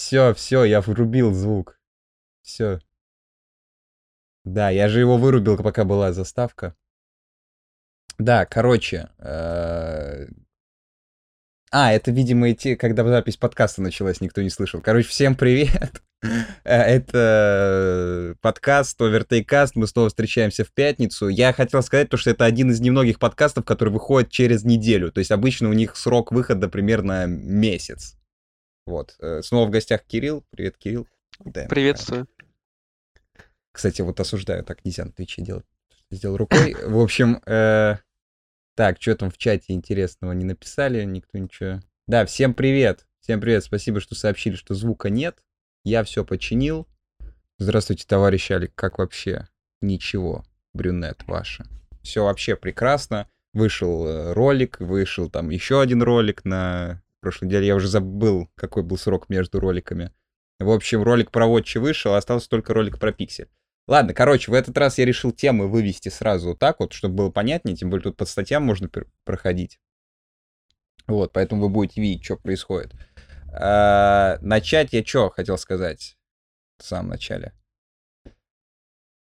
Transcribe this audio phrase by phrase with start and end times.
[0.00, 1.78] Все, все, я врубил звук.
[2.40, 2.80] Все.
[4.44, 6.74] Да, я же его вырубил, пока была заставка.
[8.18, 9.10] Да, короче.
[9.18, 10.26] э,
[11.70, 14.80] А, это, видимо, идти, когда запись подкаста началась, никто не слышал.
[14.80, 16.02] Короче, всем привет.
[16.64, 19.76] Э, Это подкаст Овертейкаст.
[19.76, 21.28] Мы снова встречаемся в пятницу.
[21.28, 25.12] Я хотел сказать, то, что это один из немногих подкастов, который выходит через неделю.
[25.12, 28.19] То есть обычно у них срок выхода примерно месяц.
[28.86, 29.16] Вот.
[29.20, 30.44] Э, Снова в гостях Кирилл.
[30.50, 31.06] Привет, Кирилл.
[31.40, 31.66] Да.
[31.66, 32.28] Приветствую.
[33.72, 35.64] Кстати, вот осуждаю, так нельзя на Твиче делать.
[36.10, 36.74] Сделал рукой.
[36.74, 37.96] В общем, э,
[38.74, 41.80] так, что там в чате интересного не написали, никто ничего.
[42.06, 43.06] Да, всем привет.
[43.20, 45.44] Всем привет, спасибо, что сообщили, что звука нет.
[45.84, 46.88] Я все починил.
[47.58, 49.48] Здравствуйте, товарищ Алик, как вообще?
[49.82, 51.66] Ничего, брюнет ваша.
[52.02, 53.28] Все вообще прекрасно.
[53.52, 57.66] Вышел э, ролик, вышел там еще один ролик на прошлой неделе.
[57.66, 60.12] Я уже забыл, какой был срок между роликами.
[60.58, 63.48] В общем, ролик про Watch вышел, остался только ролик про пиксель.
[63.86, 67.30] Ладно, короче, в этот раз я решил темы вывести сразу вот так вот, чтобы было
[67.30, 69.80] понятнее, тем более тут под статьям можно пр- проходить.
[71.06, 72.92] Вот, поэтому вы будете видеть, что происходит.
[73.52, 76.16] А, начать я что хотел сказать
[76.78, 77.52] в самом начале.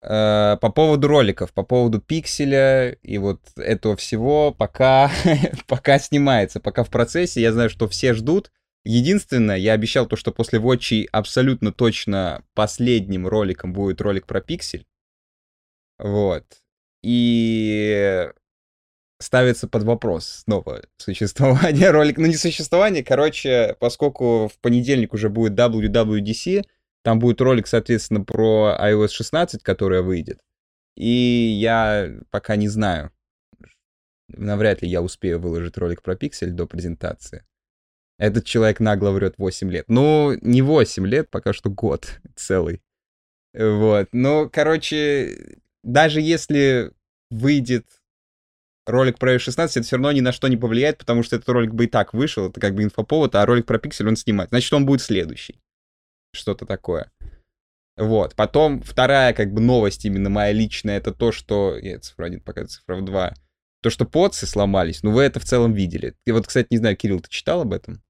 [0.01, 5.11] А, по поводу роликов, по поводу пикселя и вот этого всего, пока,
[5.67, 8.53] пока снимается, пока в процессе, я знаю, что все ждут.
[8.85, 14.87] Единственное, я обещал то, что после Watch абсолютно точно последним роликом будет ролик про пиксель.
[15.99, 16.45] Вот.
[17.03, 18.29] И
[19.21, 22.21] ставится под вопрос снова существование ролика.
[22.21, 26.65] Ну, не существование, короче, поскольку в понедельник уже будет WWDC,
[27.09, 30.41] там будет ролик, соответственно, про iOS 16, которая выйдет.
[30.95, 31.09] И
[31.59, 33.13] я пока не знаю.
[34.29, 37.47] Навряд ли я успею выложить ролик про пиксель до презентации.
[38.19, 39.87] Этот человек нагло врет 8 лет.
[39.89, 42.83] Ну, не 8 лет, пока что год целый.
[43.55, 44.11] Вот.
[44.13, 46.93] Ну, короче, даже если
[47.31, 47.87] выйдет
[48.85, 51.49] ролик про iOS 16, это все равно ни на что не повлияет, потому что этот
[51.49, 54.51] ролик бы и так вышел, это как бы инфоповод, а ролик про пиксель он снимает.
[54.51, 55.59] Значит, он будет следующий.
[56.33, 57.11] Что-то такое.
[57.97, 58.37] Вот.
[58.37, 61.79] Потом вторая как бы новость именно моя личная, это то, что...
[61.81, 63.35] Нет, цифра 1, пока цифра 2.
[63.81, 66.15] То, что подсы сломались, ну вы это в целом видели.
[66.25, 68.03] И вот, кстати, не знаю, Кирилл, ты читал об этом?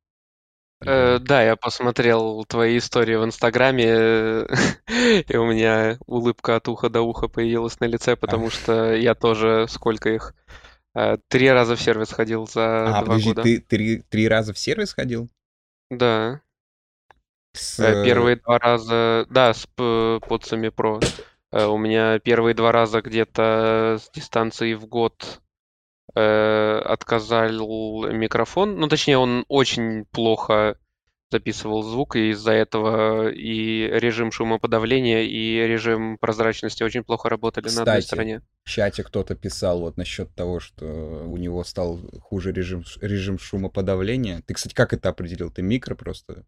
[0.84, 4.47] Э, да, я посмотрел твои истории в Инстаграме,
[5.28, 9.67] и у меня улыбка от уха до уха появилась на лице, потому что я тоже,
[9.69, 10.34] сколько их,
[10.95, 13.43] э, три раза в сервис ходил за А, два подожди, года.
[13.43, 15.28] ты три, три раза в сервис ходил?
[15.91, 16.43] Да,
[17.53, 21.03] С, Э, э, первые два раза, да, с подсами Pro.
[21.53, 25.41] Э, У меня первые два раза где-то с дистанции в год
[26.14, 28.78] э, отказал микрофон.
[28.78, 30.76] Ну, точнее, он очень плохо
[31.31, 37.82] записывал звук, и из-за этого и режим шумоподавления, и режим прозрачности очень плохо работали на
[37.82, 38.42] одной Кстати, стороне.
[38.65, 44.42] В чате кто-то писал вот насчет того, что у него стал хуже режим, режим шумоподавления.
[44.47, 45.50] Ты, кстати, как это определил?
[45.50, 46.44] Ты микро просто?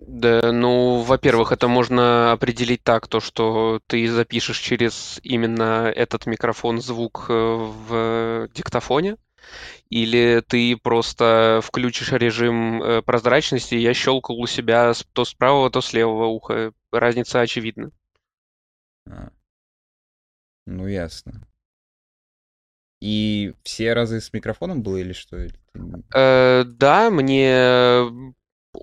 [0.00, 6.80] Да, ну, во-первых, это можно определить так, то, что ты запишешь через именно этот микрофон
[6.80, 9.16] звук э, в диктофоне,
[9.90, 15.70] или ты просто включишь режим э, прозрачности, и я щелкал у себя то с правого,
[15.70, 16.72] то с левого уха.
[16.90, 17.90] Разница очевидна.
[19.06, 19.30] А.
[20.66, 21.46] Ну, ясно.
[23.02, 25.48] И все разы с микрофоном было или что?
[26.14, 28.21] Э, да, мне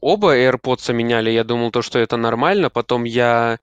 [0.01, 3.59] оба AirPods меняли, я думал то, что это нормально, потом я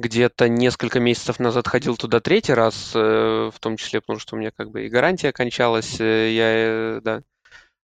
[0.00, 4.38] где-то несколько месяцев назад ходил туда третий раз, э, в том числе потому, что у
[4.38, 7.22] меня как бы и гарантия кончалась, э, я, э, да.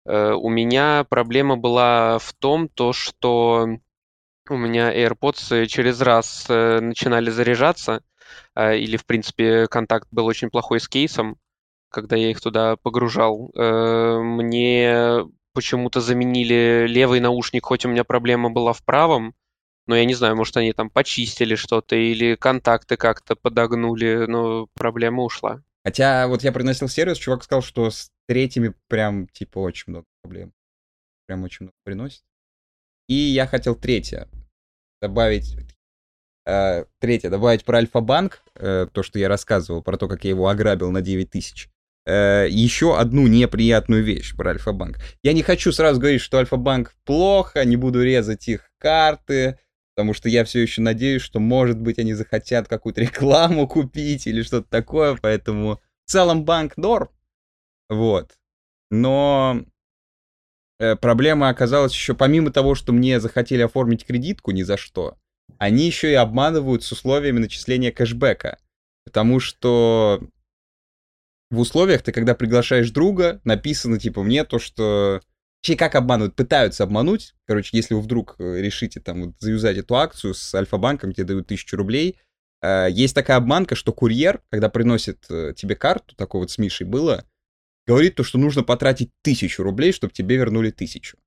[0.08, 3.68] У меня проблема была в том, то, что
[4.48, 8.04] у меня AirPods через раз начинали заряжаться,
[8.56, 11.38] или, в принципе, контакт был очень плохой с кейсом,
[11.90, 13.50] когда я их туда погружал.
[13.56, 19.34] Мне почему-то заменили левый наушник, хоть у меня проблема была в правом,
[19.88, 25.24] но я не знаю, может, они там почистили что-то или контакты как-то подогнули, но проблема
[25.24, 25.64] ушла.
[25.84, 30.52] Хотя вот я приносил сервис, чувак сказал, что с третьими прям, типа, очень много проблем.
[31.28, 32.24] Прям очень много приносит.
[33.08, 34.28] И я хотел третье
[35.00, 35.56] добавить...
[36.46, 40.48] э, третье, добавить про Альфа-банк, э, то, что я рассказывал, про то, как я его
[40.48, 41.70] ограбил на 9 тысяч.
[42.08, 45.00] Э, еще одну неприятную вещь про Альфа-банк.
[45.24, 49.58] Я не хочу сразу говорить, что Альфа-банк плохо, не буду резать их карты,
[49.96, 54.44] потому что я все еще надеюсь, что, может быть, они захотят какую-то рекламу купить или
[54.44, 57.10] что-то такое, поэтому в целом банк норм,
[57.90, 58.34] вот.
[58.92, 59.64] Но
[60.80, 65.18] э, проблема оказалась еще, помимо того, что мне захотели оформить кредитку ни за что,
[65.58, 68.60] они еще и обманывают с условиями начисления кэшбэка.
[69.06, 70.22] Потому что
[71.52, 75.22] в условиях ты, когда приглашаешь друга, написано, типа, мне то, что...
[75.60, 76.36] Вообще, как обманывают?
[76.36, 77.34] Пытаются обмануть.
[77.48, 81.48] Короче, если вы вдруг э, решите там вот, заюзать эту акцию с Альфа-банком, где дают
[81.48, 82.20] тысячу рублей,
[82.62, 86.86] э, есть такая обманка, что курьер, когда приносит э, тебе карту, такой вот с Мишей
[86.86, 87.26] было,
[87.88, 91.18] говорит то, что нужно потратить тысячу рублей, чтобы тебе вернули тысячу.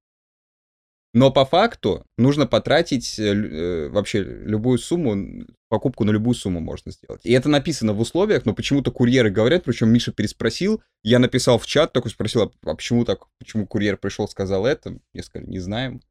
[1.15, 6.93] Но по факту нужно потратить э, э, вообще любую сумму, покупку на любую сумму можно
[6.93, 7.23] сделать.
[7.25, 11.67] И это написано в условиях, но почему-то курьеры говорят, причем Миша переспросил, я написал в
[11.67, 14.99] чат, такой спросил, а, а почему так, почему курьер пришел, сказал это?
[15.15, 16.03] Я сказал, не знаем,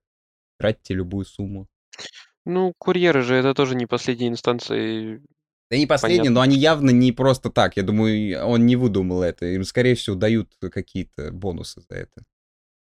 [0.57, 1.67] тратьте любую сумму.
[2.45, 5.21] Ну, курьеры же это тоже не последняя инстанция.
[5.69, 6.35] Да не последняя, Понятно.
[6.35, 7.75] но они явно не просто так.
[7.75, 9.45] Я думаю, он не выдумал это.
[9.45, 12.23] Им, скорее всего, дают какие-то бонусы за это.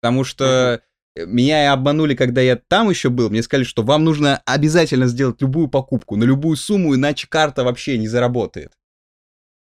[0.02, 0.82] Потому что
[1.26, 3.30] меня и обманули, когда я там еще был.
[3.30, 7.98] Мне сказали, что вам нужно обязательно сделать любую покупку на любую сумму, иначе карта вообще
[7.98, 8.74] не заработает.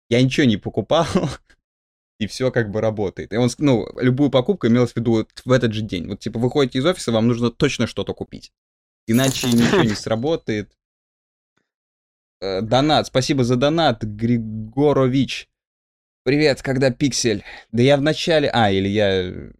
[0.08, 1.06] Я ничего не покупал,
[2.20, 3.32] и все как бы работает.
[3.32, 6.08] И он, ну, любую покупку имелось в виду вот в этот же день.
[6.08, 8.52] Вот, типа, выходите из офиса, вам нужно точно что-то купить.
[9.06, 10.72] Иначе ничего не сработает.
[12.40, 13.06] Э, донат.
[13.06, 15.48] Спасибо за донат, Григорович.
[16.24, 17.44] Привет, когда пиксель?
[17.70, 18.50] Да я в начале...
[18.52, 19.52] А, или я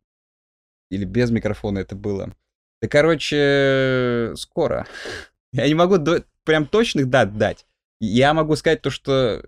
[0.91, 2.35] или без микрофона это было.
[2.81, 4.87] Да, короче, скоро.
[5.53, 6.25] Я не могу до...
[6.45, 7.67] прям точных дат дать.
[8.01, 9.43] Я могу сказать то, что,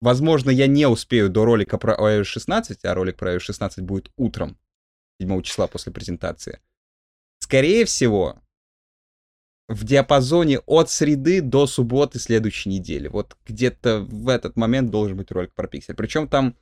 [0.00, 4.10] возможно, я не успею до ролика про iOS 16, а ролик про iOS 16 будет
[4.16, 4.58] утром,
[5.20, 6.60] 7 числа после презентации.
[7.38, 8.40] Скорее всего,
[9.68, 13.08] в диапазоне от среды до субботы следующей недели.
[13.08, 15.94] Вот где-то в этот момент должен быть ролик про пиксель.
[15.94, 16.56] Причем там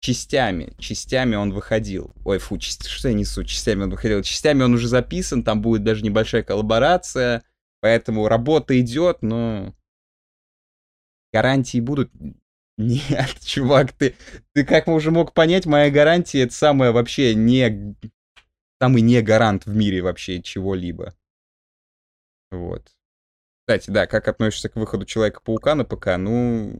[0.00, 2.12] частями, частями он выходил.
[2.24, 4.22] Ой, фу, часть, что я несу, частями он выходил.
[4.22, 7.42] Частями он уже записан, там будет даже небольшая коллаборация,
[7.80, 9.74] поэтому работа идет, но
[11.32, 12.10] гарантии будут.
[12.78, 14.14] Нет, чувак, ты,
[14.52, 17.96] ты как уже мог понять, моя гарантия это самая вообще не...
[18.78, 21.14] Самый не гарант в мире вообще чего-либо.
[22.50, 22.94] Вот.
[23.60, 26.18] Кстати, да, как относишься к выходу Человека-паука на ПК?
[26.18, 26.78] Ну,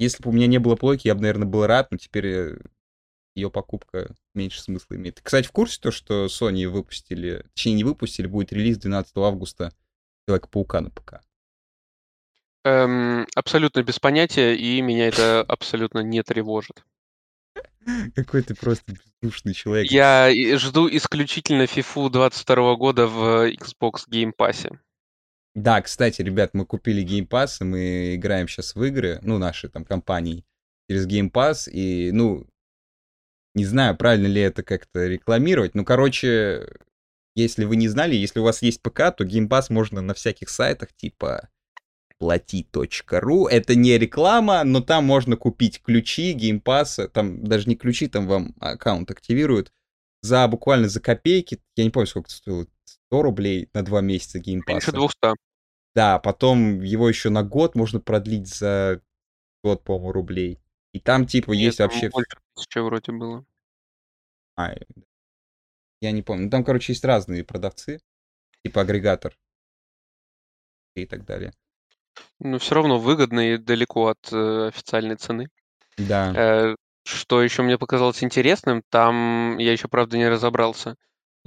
[0.00, 2.58] если бы у меня не было плойки, я бы, наверное, был рад, но теперь э,
[3.34, 5.20] ее покупка меньше смысла имеет.
[5.20, 9.72] Кстати, в курсе то, что Sony выпустили, точнее не выпустили, будет релиз 12 августа
[10.26, 11.20] Человека-паука на ПК?
[12.64, 16.84] Эм, абсолютно без понятия, и меня это абсолютно не тревожит.
[18.14, 19.90] Какой ты просто бездушный человек.
[19.90, 24.70] Я жду исключительно FIFA 22 года в Xbox Game Pass.
[25.54, 29.68] Да, кстати, ребят, мы купили Game Pass, и мы играем сейчас в игры, ну, наши
[29.68, 30.44] там компании
[30.88, 32.46] через Game Pass, и, ну,
[33.54, 36.68] не знаю, правильно ли это как-то рекламировать, ну, короче,
[37.34, 40.48] если вы не знали, если у вас есть ПК, то Game Pass можно на всяких
[40.50, 41.48] сайтах, типа
[42.18, 43.46] плати.ру.
[43.46, 48.28] Это не реклама, но там можно купить ключи Game Pass, там даже не ключи, там
[48.28, 49.72] вам аккаунт активируют
[50.22, 52.66] за буквально за копейки, я не помню, сколько это стоило,
[53.10, 54.72] 100 рублей на два месяца геймпасса.
[54.72, 55.36] Меньше 200.
[55.94, 59.02] Да, потом его еще на год можно продлить за
[59.64, 60.60] год, по-моему, рублей.
[60.92, 62.08] И там, типа, Нет, есть там вообще...
[62.08, 63.44] больше тысячи вроде было.
[64.56, 64.74] А,
[66.00, 66.44] я не помню.
[66.44, 68.00] Ну, там, короче, есть разные продавцы,
[68.64, 69.36] типа агрегатор
[70.94, 71.52] и так далее.
[72.38, 75.48] Но все равно выгодно и далеко от э, официальной цены.
[75.96, 76.32] Да.
[76.34, 80.96] Э, что еще мне показалось интересным, там я еще, правда, не разобрался.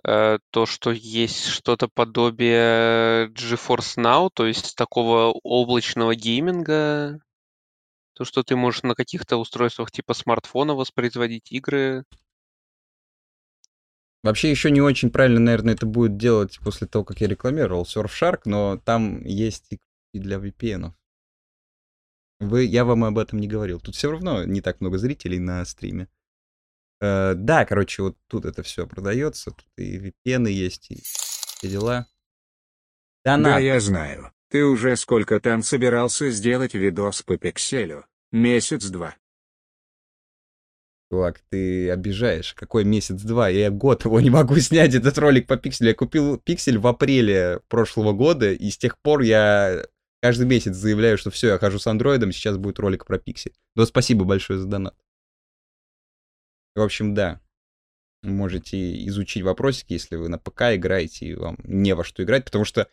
[0.05, 7.19] Э, то, что есть что-то подобие GeForce Now, то есть такого облачного гейминга,
[8.13, 12.05] то, что ты можешь на каких-то устройствах типа смартфона воспроизводить игры.
[14.23, 18.41] Вообще еще не очень правильно, наверное, это будет делать после того, как я рекламировал Surfshark,
[18.45, 19.67] но там есть
[20.13, 20.93] и для VPN.
[22.39, 23.79] Вы, я вам об этом не говорил.
[23.79, 26.07] Тут все равно не так много зрителей на стриме.
[27.03, 29.51] Э, да, короче, вот тут это все продается.
[29.51, 32.07] Тут и VPN есть, и все дела.
[33.25, 33.55] Донат.
[33.55, 34.31] Да, я знаю.
[34.50, 38.05] Ты уже сколько там собирался сделать видос по пикселю?
[38.31, 39.15] Месяц-два.
[41.12, 42.53] Чувак, ты обижаешь.
[42.53, 43.50] Какой месяц-два?
[43.50, 45.89] Я год его не могу снять, этот ролик по пикселю.
[45.89, 49.86] Я купил пиксель в апреле прошлого года, и с тех пор я
[50.22, 53.53] каждый месяц заявляю, что все, я хожу с андроидом, сейчас будет ролик про пиксель.
[53.75, 54.95] Да, спасибо большое за донат.
[56.75, 57.39] В общем, да.
[58.23, 62.63] Можете изучить вопросики, если вы на ПК играете, и вам не во что играть, потому
[62.63, 62.87] что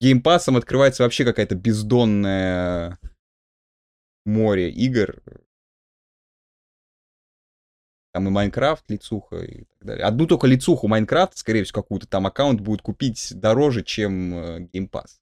[0.00, 2.98] геймпасом открывается вообще какая-то бездонная
[4.24, 5.22] море игр.
[8.12, 10.04] Там и Майнкрафт, лицуха и так далее.
[10.04, 15.18] Одну только лицуху Майнкрафт, скорее всего, какую-то там аккаунт будет купить дороже, чем э, Pass.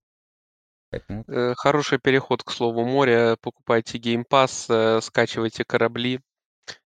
[0.90, 1.24] Поэтому...
[1.26, 3.36] Э, хороший переход к слову моря.
[3.40, 6.20] Покупайте Pass, э, скачивайте корабли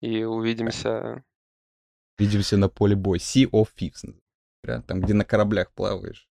[0.01, 1.25] и увидимся.
[2.19, 3.19] Увидимся на поле боя.
[3.19, 4.15] Sea of Thieves.
[4.63, 6.29] Там, где на кораблях плаваешь.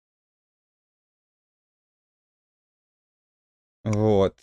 [3.84, 4.34] Вот.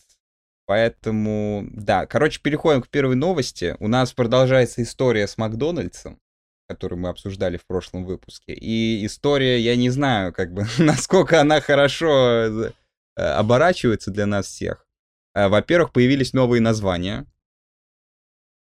[0.65, 3.75] Поэтому, да, короче, переходим к первой новости.
[3.79, 6.19] У нас продолжается история с Макдональдсом,
[6.67, 8.53] которую мы обсуждали в прошлом выпуске.
[8.53, 12.71] И история, я не знаю, как бы, насколько она хорошо э,
[13.15, 14.87] оборачивается для нас всех.
[15.35, 17.27] Э, во-первых, появились новые названия.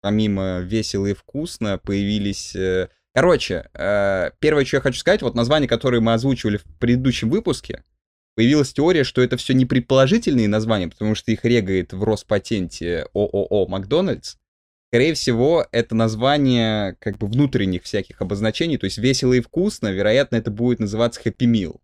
[0.04, 2.54] Помимо «Весело и вкусно» появились...
[2.54, 7.84] Э, короче, первое, что я хочу сказать, вот названия, которые мы озвучивали в предыдущем выпуске,
[8.36, 13.66] появилась теория, что это все не предположительные названия, потому что их регает в Роспатенте ООО
[13.66, 14.36] «Макдональдс».
[14.90, 20.36] Скорее всего, это название как бы внутренних всяких обозначений, то есть весело и вкусно, вероятно,
[20.36, 21.80] это будет называться Happy Meal.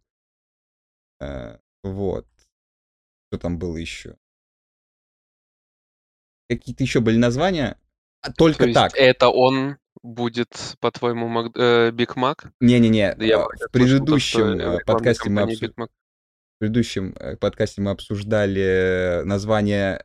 [1.23, 2.27] Э, вот.
[3.31, 4.19] Что там было еще?
[6.51, 7.79] Какие-то еще были названия?
[8.23, 8.93] А, только То так.
[8.97, 11.53] Это он будет, по-твоему, Мак...
[11.57, 12.53] э, Биг Мак?
[12.61, 15.75] Не-не-не, Я в предыдущем то, подкасте мы обсудили
[16.61, 20.05] предыдущем э, подкасте мы обсуждали название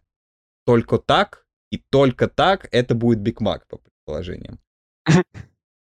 [0.65, 4.59] «Только так», и «Только так»— это будет Биг Мак, по предположениям.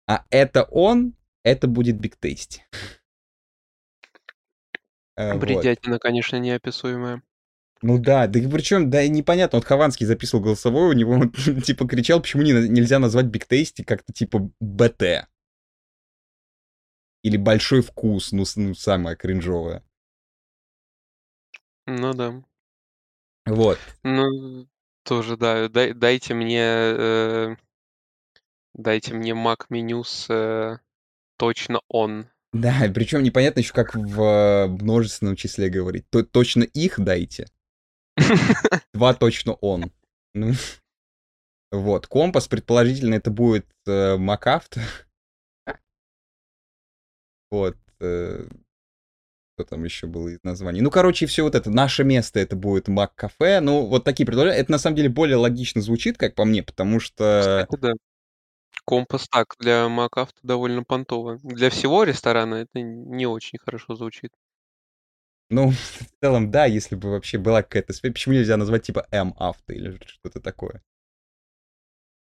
[0.07, 1.15] А это он,
[1.45, 2.63] это будет Биг Тейсти.
[5.17, 7.23] Э, Бредятина, конечно, неописуемая.
[7.87, 11.27] Ну да, да и причем, да и непонятно, вот Хованский записывал голосовой, у него
[11.67, 15.29] типа кричал, почему не, нельзя назвать Биг Тейсти как-то типа БТ.
[17.23, 19.85] Или Большой Вкус, ну, ну самое кринжовое.
[21.85, 22.43] Ну да.
[23.45, 23.79] Вот.
[24.03, 24.67] Ну,
[25.03, 25.69] тоже, да.
[25.69, 27.57] Дай, дайте мне, э,
[28.73, 30.79] дайте мне Mac меню с э,
[31.37, 32.31] точно он.
[32.55, 36.09] Да, причем непонятно еще, как в множественном числе говорить.
[36.09, 37.47] То, точно их дайте.
[38.95, 39.93] Два точно он.
[40.35, 40.53] Ну,
[41.73, 42.07] вот.
[42.07, 44.79] Компас, предположительно, это будет э, MacAft.
[47.51, 47.77] Вот.
[48.01, 48.47] Э,
[49.57, 50.81] что там еще было из названий.
[50.81, 51.71] Ну, короче, все вот это.
[51.71, 53.61] Наше место это будет Мак-кафе.
[53.61, 54.57] Ну, вот такие предложения.
[54.57, 57.67] Это на самом деле более логично звучит, как по мне, потому что...
[57.67, 57.93] Кстати, да.
[58.85, 61.39] Компас так, для МакАвто довольно понтово.
[61.43, 64.33] Для всего ресторана это не очень хорошо звучит.
[65.51, 68.13] Ну, в целом, да, если бы вообще была какая-то связь.
[68.13, 70.83] Почему нельзя назвать типа М-авто или что-то такое?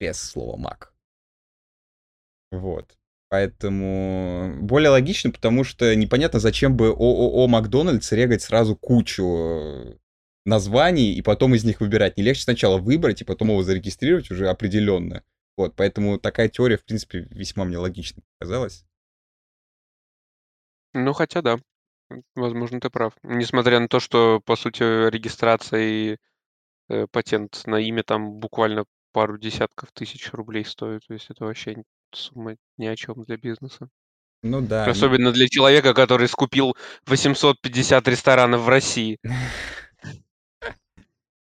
[0.01, 0.93] Без слова Мак.
[2.51, 2.97] Вот.
[3.29, 9.99] Поэтому более логично, потому что непонятно, зачем бы ООО Макдональдс регать сразу кучу
[10.45, 12.17] названий и потом из них выбирать.
[12.17, 15.25] Не легче сначала выбрать и потом его зарегистрировать уже определенно.
[15.57, 18.85] Вот, поэтому такая теория, в принципе, весьма мне логичной показалась.
[20.93, 21.59] Ну, хотя да,
[22.35, 23.15] возможно, ты прав.
[23.23, 26.17] Несмотря на то, что, по сути, регистрация и
[26.89, 31.03] э, патент на имя там буквально пару десятков тысяч рублей стоит.
[31.07, 31.83] То есть это вообще
[32.13, 33.89] сумма ни о чем для бизнеса.
[34.43, 34.85] Ну да.
[34.85, 39.19] Особенно для человека, который скупил 850 ресторанов в России.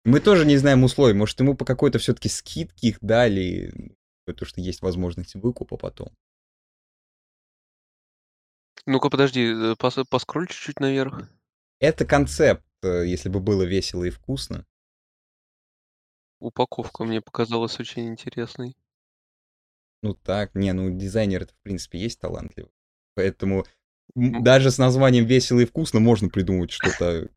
[0.04, 1.14] Мы тоже не знаем условий.
[1.14, 6.10] Может, ему по какой-то все-таки скидке их дали, потому что есть возможность выкупа потом.
[8.86, 11.30] Ну-ка, подожди, э, пос поскроль чуть-чуть наверх.
[11.80, 14.66] Это концепт, э, если бы было весело и вкусно.
[16.40, 18.76] Упаковка мне показалась очень интересной.
[20.02, 22.72] Ну так, не, ну дизайнер это в принципе есть талантливый.
[23.14, 23.66] Поэтому
[24.16, 27.30] даже с названием весело и вкусно можно придумать что-то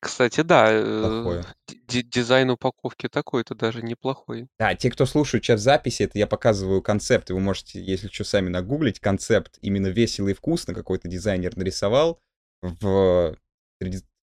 [0.00, 1.42] Кстати, да, э,
[1.88, 4.48] дизайн упаковки такой-то даже неплохой.
[4.58, 8.24] Да, те, кто слушают сейчас записи, это я показываю концепт, и вы можете, если что,
[8.24, 12.20] сами нагуглить концепт именно весело и вкусно, какой-то дизайнер нарисовал
[12.62, 13.36] в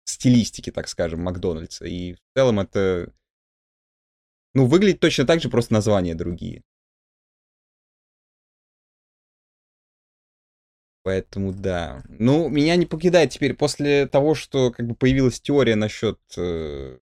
[0.05, 1.87] стилистике, так скажем, Макдональдса.
[1.87, 3.13] И в целом это,
[4.55, 6.63] ну, выглядит точно так же, просто названия другие.
[11.07, 12.03] Поэтому да.
[12.09, 16.99] Ну, меня не покидает теперь после того, что как бы появилась теория насчет э,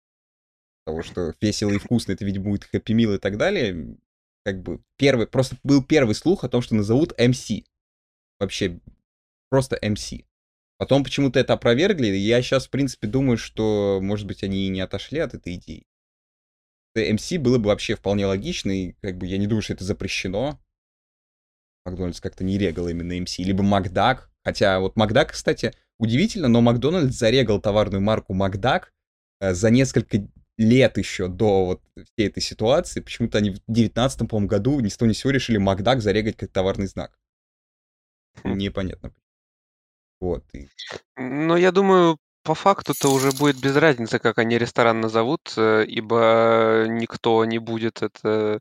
[0.85, 3.97] того, что весело и вкусно это ведь будет хэппи мил и так далее.
[4.45, 7.65] Как бы первый, просто был первый слух о том, что назовут MC.
[8.39, 8.79] Вообще,
[9.49, 10.23] просто MC.
[10.77, 14.69] Потом почему-то это опровергли, и я сейчас, в принципе, думаю, что, может быть, они и
[14.69, 15.85] не отошли от этой идеи.
[16.95, 20.57] MC было бы вообще вполне логично, и как бы я не думаю, что это запрещено.
[21.85, 24.29] Макдональдс как-то не регал именно MC, либо Макдак.
[24.43, 28.93] Хотя вот Макдак, кстати, удивительно, но Макдональдс зарегал товарную марку Макдак
[29.39, 34.39] э, за несколько лет еще до вот всей этой ситуации, почему-то они в 19 по
[34.41, 37.17] году ни с того ни сего решили Макдак зарегать как товарный знак.
[38.43, 38.57] Хм.
[38.57, 39.13] Непонятно.
[40.19, 40.43] Вот.
[40.53, 40.67] И...
[41.15, 46.85] Но я думаю, по факту-то уже будет без разницы, как они ресторан назовут, э, ибо
[46.89, 48.59] никто не будет это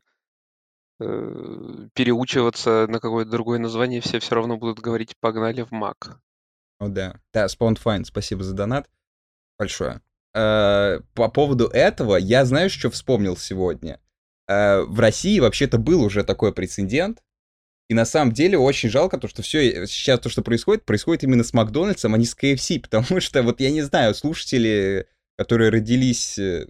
[0.99, 6.19] переучиваться на какое-то другое название, все все равно будут говорить «погнали в Мак».
[6.79, 7.19] О, да.
[7.33, 8.89] Да, Spawn Fine, спасибо за донат.
[9.57, 10.01] Большое.
[10.33, 13.99] Э, по поводу этого, я знаю, что вспомнил сегодня.
[14.47, 17.21] Э, в России вообще-то был уже такой прецедент,
[17.89, 21.43] и на самом деле очень жалко то, что все сейчас то, что происходит, происходит именно
[21.43, 26.37] с Макдональдсом, а не с KFC, потому что вот я не знаю, слушатели, которые родились
[26.37, 26.67] э,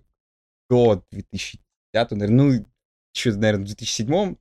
[0.70, 1.60] до 2010,
[2.12, 2.66] наверное, ну,
[3.14, 4.36] еще, наверное, в 2007,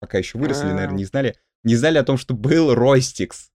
[0.00, 3.50] пока еще выросли, наверное, не знали, не знали о том, что был Ростикс.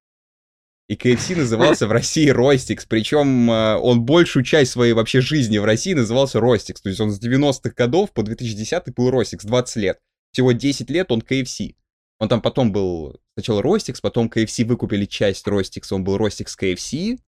[0.87, 5.65] И KFC назывался в России Ростикс, причем э, он большую часть своей вообще жизни в
[5.65, 6.79] России назывался Ростикс.
[6.79, 9.99] То есть он с 90-х годов по 2010 был Ростикс, 20 лет.
[10.31, 11.75] Всего 10 лет он KFC.
[12.19, 17.19] Он там потом был сначала Ростикс, потом KFC выкупили часть Ростикса, он был Ростикс KFC.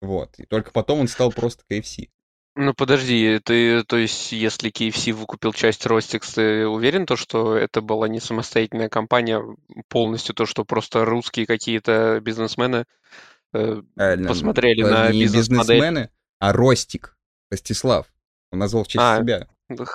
[0.00, 2.08] Вот, и только потом он стал просто KFC.
[2.62, 7.80] Ну подожди, ты, то есть, если KFC выкупил часть Rostix, ты уверен, то, что это
[7.80, 9.42] была не самостоятельная компания,
[9.88, 12.84] полностью то, что просто русские какие-то бизнесмены
[13.54, 15.76] э, посмотрели на не бизнес-модель?
[15.78, 17.16] бизнесмены, а Ростик,
[17.50, 18.12] Ростислав.
[18.52, 19.48] Он назвал в честь а, себя.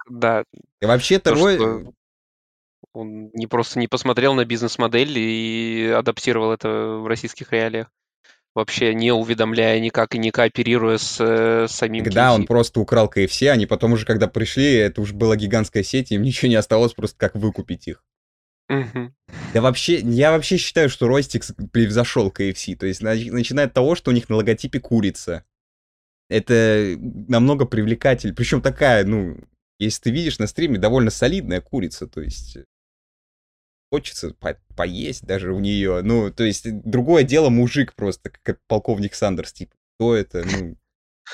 [0.10, 0.44] Да.
[0.82, 1.94] И вообще-то Ро...
[2.94, 7.92] Он не просто не посмотрел на бизнес-модель и адаптировал это в российских реалиях
[8.56, 13.50] вообще не уведомляя никак и не кооперируя с, э, самим Да, он просто украл KFC,
[13.50, 17.18] они потом уже, когда пришли, это уже была гигантская сеть, им ничего не осталось, просто
[17.20, 18.04] как выкупить их.
[18.70, 19.14] Угу.
[19.54, 24.10] Да вообще, я вообще считаю, что Ростикс превзошел KFC, то есть начиная от того, что
[24.10, 25.44] у них на логотипе курица.
[26.28, 29.38] Это намного привлекательнее, причем такая, ну,
[29.78, 32.58] если ты видишь на стриме, довольно солидная курица, то есть
[33.92, 36.02] хочется по поесть даже у нее.
[36.02, 40.44] Ну, то есть другое дело мужик просто, как полковник Сандерс, типа, кто это?
[40.44, 40.78] Ну,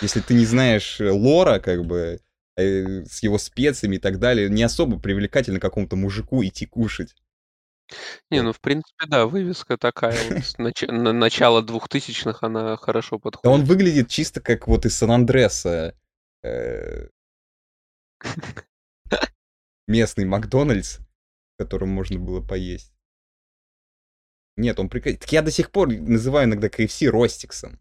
[0.02, 2.22] если ты не знаешь э, лора, как бы,
[2.56, 7.16] э, с его специями и так далее, не особо привлекательно какому-то мужику идти кушать.
[8.30, 10.84] Не, ну, в принципе, да, вывеска такая, вот, нач...
[10.88, 13.44] начало двухтысячных, она хорошо подходит.
[13.44, 15.96] Да он выглядит чисто как вот из Сан-Андреса.
[16.44, 17.08] Э...
[19.88, 21.00] Местный Макдональдс
[21.62, 22.92] которым можно было поесть.
[24.58, 25.18] Нет, он прикольный.
[25.18, 27.80] Так я до сих пор называю иногда KFC Ростиксом.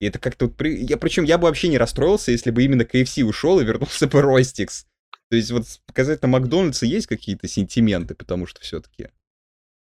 [0.00, 0.56] И это как-то вот...
[0.56, 0.84] При...
[0.84, 4.20] Я, причем я бы вообще не расстроился, если бы именно KFC ушел и вернулся бы
[4.20, 4.86] Ростикс.
[5.30, 9.10] То есть вот показать на Макдональдсе есть какие-то сентименты, потому что все-таки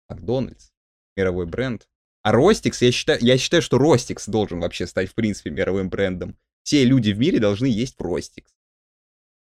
[0.10, 0.70] Макдональдс,
[1.18, 1.88] мировой бренд.
[2.22, 6.38] А Ростикс, я считаю, я считаю, что Ростикс должен вообще стать, в принципе, мировым брендом.
[6.64, 8.54] Все люди в мире должны есть Ростикс,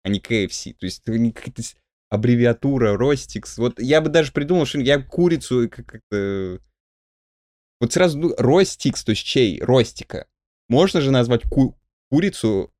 [0.03, 0.73] а не KFC.
[0.73, 1.03] То есть
[2.11, 3.57] аббревиатура Ростикс.
[3.57, 6.59] Вот я бы даже придумал, что я курицу как-то...
[7.79, 9.59] Вот сразу, ну, Ростикс, то есть чей?
[9.61, 10.27] Ростика.
[10.69, 11.75] Можно же назвать ку
[12.11, 12.71] курицу...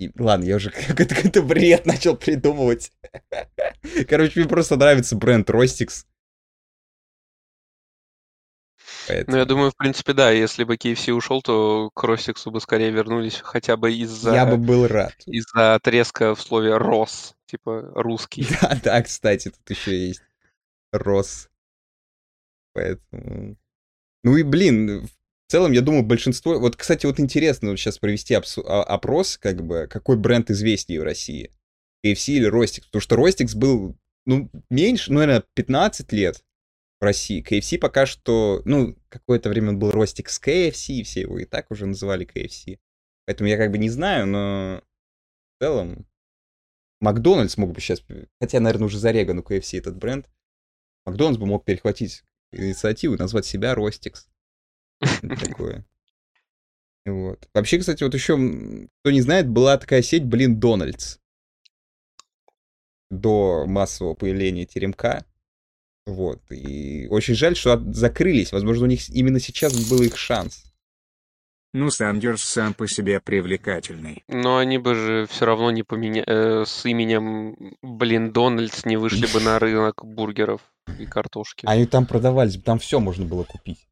[0.00, 2.92] И, ладно, я уже какой-то бред начал придумывать.
[4.08, 6.06] Короче, мне просто нравится бренд Ростикс.
[9.08, 9.34] Поэтому...
[9.34, 12.90] Ну, я думаю, в принципе, да, если бы KFC ушел, то к Ростиксу бы скорее
[12.90, 14.34] вернулись хотя бы из-за...
[14.34, 15.14] Я бы был рад.
[15.26, 18.46] Из-за отрезка в слове «рос», типа русский.
[18.60, 20.22] Да, да, кстати, тут еще есть
[20.92, 21.48] «рос».
[22.74, 23.56] Поэтому...
[24.24, 26.58] Ну и, блин, в целом, я думаю, большинство...
[26.58, 28.34] Вот, кстати, вот интересно вот сейчас провести.
[28.34, 31.50] А, опрос, как бы, какой бренд известнее в России.
[32.04, 32.86] KFC или Ростикс?
[32.86, 36.44] Потому что Ростикс был, ну, меньше, ну, наверное, 15 лет
[37.00, 37.42] в России.
[37.42, 41.70] KFC пока что, ну, какое-то время он был ростик с KFC, все его и так
[41.70, 42.78] уже называли KFC.
[43.26, 44.82] Поэтому я как бы не знаю, но
[45.56, 46.06] в целом
[47.00, 48.02] Макдональдс мог бы сейчас,
[48.40, 50.28] хотя, наверное, уже зареган у KFC этот бренд,
[51.06, 54.28] Макдональдс бы мог перехватить инициативу и назвать себя Ростикс.
[55.20, 55.86] Такое.
[57.06, 57.48] Вот.
[57.54, 61.18] Вообще, кстати, вот еще, кто не знает, была такая сеть, блин, Дональдс.
[63.10, 65.24] До массового появления теремка.
[66.08, 66.40] Вот.
[66.50, 68.50] И очень жаль, что закрылись.
[68.52, 70.64] Возможно, у них именно сейчас был их шанс.
[71.74, 74.24] Ну, Сандерс сам по себе привлекательный.
[74.26, 76.24] Но они бы же все равно не поменяли...
[76.26, 80.62] Э, с именем, блин, Дональдс не вышли бы на рынок бургеров
[80.98, 81.66] и картошки.
[81.68, 83.86] Они там продавались, там все можно было купить.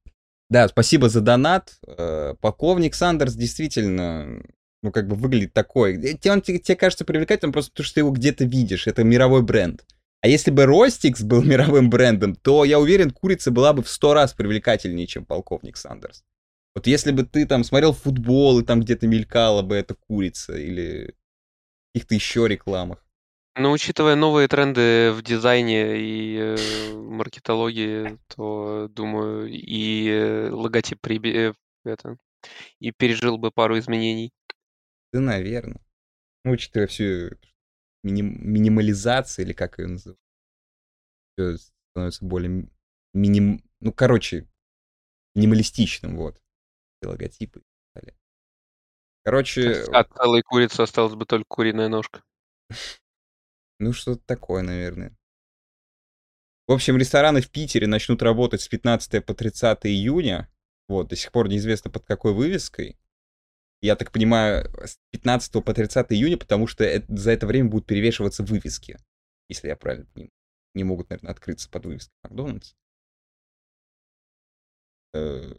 [0.48, 1.78] Да, спасибо за донат.
[1.86, 4.42] Э, полковник Сандерс действительно,
[4.82, 5.96] ну, как бы выглядит такой.
[5.96, 8.86] Э, тебе, он, тебе кажется привлекательным просто потому, что ты его где-то видишь.
[8.86, 9.84] Это мировой бренд.
[10.22, 14.14] А если бы Ростикс был мировым брендом, то, я уверен, курица была бы в сто
[14.14, 16.24] раз привлекательнее, чем полковник Сандерс.
[16.74, 21.14] Вот если бы ты там смотрел футбол, и там где-то мелькала бы эта курица, или
[21.94, 23.02] каких-то еще рекламах.
[23.58, 31.32] Ну, учитывая новые тренды в дизайне и э, маркетологии, то, думаю, и э, логотип приби-
[31.34, 31.54] э,
[31.86, 32.18] это,
[32.80, 34.30] и пережил бы пару изменений.
[35.14, 35.80] Да, наверное.
[36.44, 37.30] Ну, учитывая всю
[38.06, 40.20] миним- минимализацию, или как ее называют,
[41.36, 41.56] все
[41.90, 42.68] становится более
[43.12, 43.62] миним...
[43.80, 44.48] Ну, короче,
[45.34, 46.40] минималистичным, вот.
[47.02, 48.18] Логотипы и так далее.
[49.24, 49.84] Короче...
[49.92, 52.22] От целой курицы осталась бы только куриная ножка.
[53.78, 55.14] Ну, что-то такое, наверное.
[56.66, 60.50] В общем, рестораны в Питере начнут работать с 15 по 30 июня.
[60.88, 62.98] Вот, до сих пор неизвестно под какой вывеской.
[63.82, 67.86] Я так понимаю, с 15 по 30 июня, потому что это, за это время будут
[67.86, 68.98] перевешиваться вывески.
[69.48, 70.32] Если я правильно понимаю.
[70.74, 72.74] Не могут, наверное, открыться под вывеской Макдональдс.
[75.14, 75.54] Э,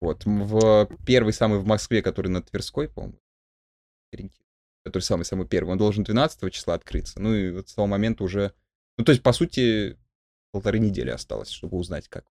[0.00, 3.20] вот, в первый самый в Москве, который на Тверской, по-моему,
[4.84, 7.20] который самый-самый первый, он должен 12 числа открыться.
[7.20, 8.54] Ну и вот с того момента уже...
[8.96, 9.98] Ну, то есть, по сути,
[10.52, 12.26] полторы недели осталось, чтобы узнать, как.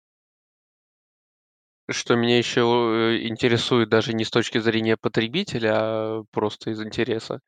[1.90, 7.40] Что меня еще э, интересует даже не с точки зрения потребителя, а просто из интереса.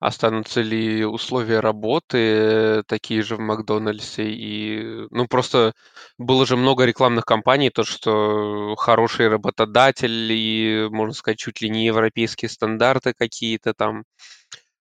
[0.00, 4.24] Останутся ли условия работы такие же в Макдональдсе?
[4.30, 5.74] И, ну, просто
[6.18, 11.86] было же много рекламных кампаний, то, что хороший работодатель и, можно сказать, чуть ли не
[11.86, 14.04] европейские стандарты какие-то там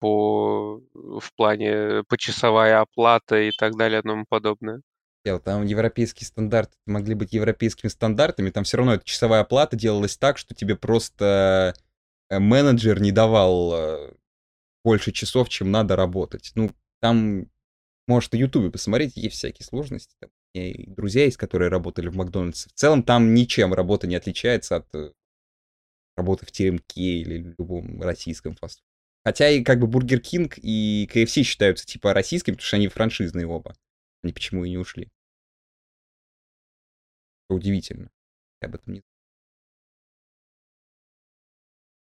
[0.00, 4.82] по в плане почасовая оплата и так далее и тому подобное.
[5.44, 10.38] Там европейские стандарты могли быть европейскими стандартами, там все равно эта часовая оплата делалась так,
[10.38, 11.74] что тебе просто
[12.30, 14.12] э, менеджер не давал э,
[14.84, 16.52] больше часов, чем надо работать.
[16.54, 17.50] Ну, там,
[18.06, 20.14] может, на Ютубе посмотреть, есть всякие сложности.
[20.20, 22.68] Там, и друзья есть, которые работали в Макдональдсе.
[22.68, 25.12] В целом там ничем работа не отличается от э,
[26.16, 28.86] работы в теремке или любом российском фастфуде.
[29.24, 33.46] Хотя и как бы Бургер Кинг и KFC считаются типа российскими, потому что они франшизные
[33.46, 33.74] оба.
[34.22, 35.08] Они почему и не ушли.
[37.48, 38.10] Удивительно.
[38.60, 39.02] Я об этом не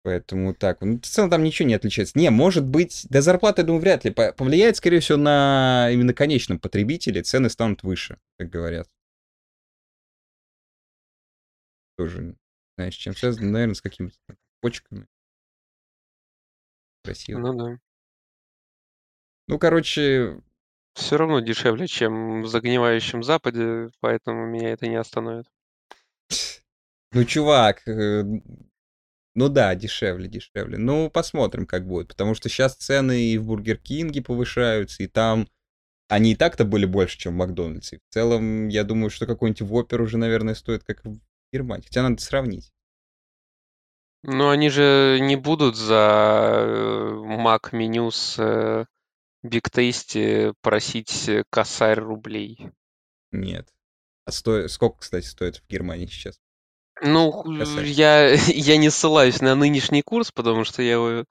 [0.03, 0.79] Поэтому так.
[0.79, 2.17] Ну, в целом там ничего не отличается.
[2.17, 4.11] Не, может быть, до зарплаты, я думаю, вряд ли.
[4.11, 7.23] Повлияет, скорее всего, на именно конечном потребителе.
[7.23, 8.89] Цены станут выше, как говорят.
[11.97, 12.37] Тоже,
[12.77, 14.15] знаешь, чем связано, наверное, с какими-то
[14.61, 15.07] почками
[17.07, 17.39] красиво.
[17.39, 17.79] Ну да.
[19.47, 20.41] Ну, короче...
[20.97, 25.45] Все равно дешевле, чем в загнивающем Западе, поэтому меня это не остановит.
[27.11, 28.23] Ну, чувак, э,
[29.35, 30.79] ну да, дешевле, дешевле.
[30.79, 32.07] Ну, посмотрим, как будет.
[32.07, 35.47] Потому что сейчас цены и в Бургер Кинге повышаются, и там
[36.09, 37.99] они и так-то были больше, чем в Макдональдсе.
[38.09, 41.19] В целом, я думаю, что какой-нибудь Вопер уже, наверное, стоит как в
[41.53, 41.85] Германии.
[41.85, 42.71] Хотя надо сравнить.
[44.23, 48.87] Ну, они же не будут за э, Mac меню с
[49.55, 52.71] э, Tasty просить косарь рублей.
[53.31, 53.73] Нет.
[54.25, 54.67] А сто...
[54.67, 56.39] сколько, кстати, стоит в Германии сейчас?
[57.01, 57.43] Ну,
[57.81, 61.25] я, я не ссылаюсь на нынешний курс, потому что я его,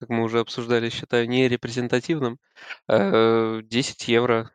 [0.00, 2.38] как мы уже обсуждали, считаю не репрезентативным.
[2.88, 4.50] 10 э, евро.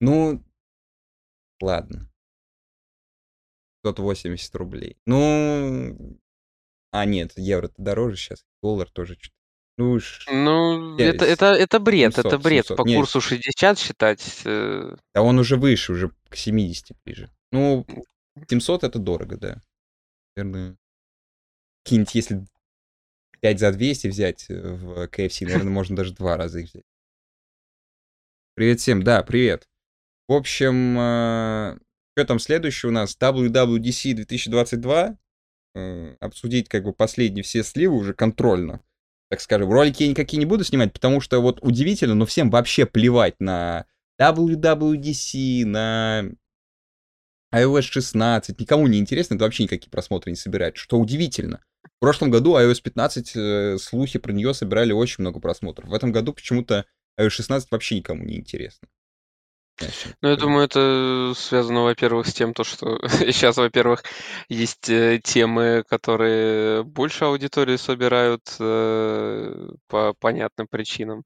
[0.00, 0.44] Ну,
[1.60, 2.10] ладно.
[3.82, 4.98] 580 рублей.
[5.06, 6.18] Ну,
[6.90, 9.37] а, нет, евро дороже сейчас, доллар тоже что-то.
[9.78, 12.66] Ну, ну это, это, это бред, 700, это бред.
[12.66, 12.76] 700.
[12.76, 12.96] По нет.
[12.98, 14.42] курсу 60 считать.
[14.44, 14.96] Э...
[15.14, 17.30] Да он уже выше, уже к 70 ближе.
[17.52, 17.86] Ну,
[18.48, 19.62] 700 это дорого, да.
[20.36, 20.76] Наверное,
[21.84, 22.44] какие-нибудь, если
[23.40, 26.84] 5 за 200 взять э, в KFC, наверное, можно даже два раза их взять.
[28.54, 29.68] Привет всем, да, привет.
[30.26, 31.78] В общем, э,
[32.16, 33.16] что там следующее у нас?
[33.16, 35.16] WWDC 2022.
[35.76, 38.82] Э, обсудить как бы последние все сливы уже контрольно.
[39.30, 42.86] Так скажем, ролики я никакие не буду снимать, потому что вот удивительно, но всем вообще
[42.86, 43.84] плевать на
[44.20, 46.30] WWDC, на
[47.54, 51.62] iOS 16, никому не интересно, это вообще никакие просмотры не собирает, что удивительно.
[51.84, 55.90] В прошлом году iOS 15, э, слухи про нее собирали очень много просмотров.
[55.90, 56.86] В этом году почему-то
[57.18, 58.88] iOS 16 вообще никому не интересно.
[60.22, 64.04] Ну, я думаю, это связано, во-первых, с тем, то, что сейчас, во-первых,
[64.48, 71.24] есть э, темы, которые больше аудитории собирают э, по понятным причинам.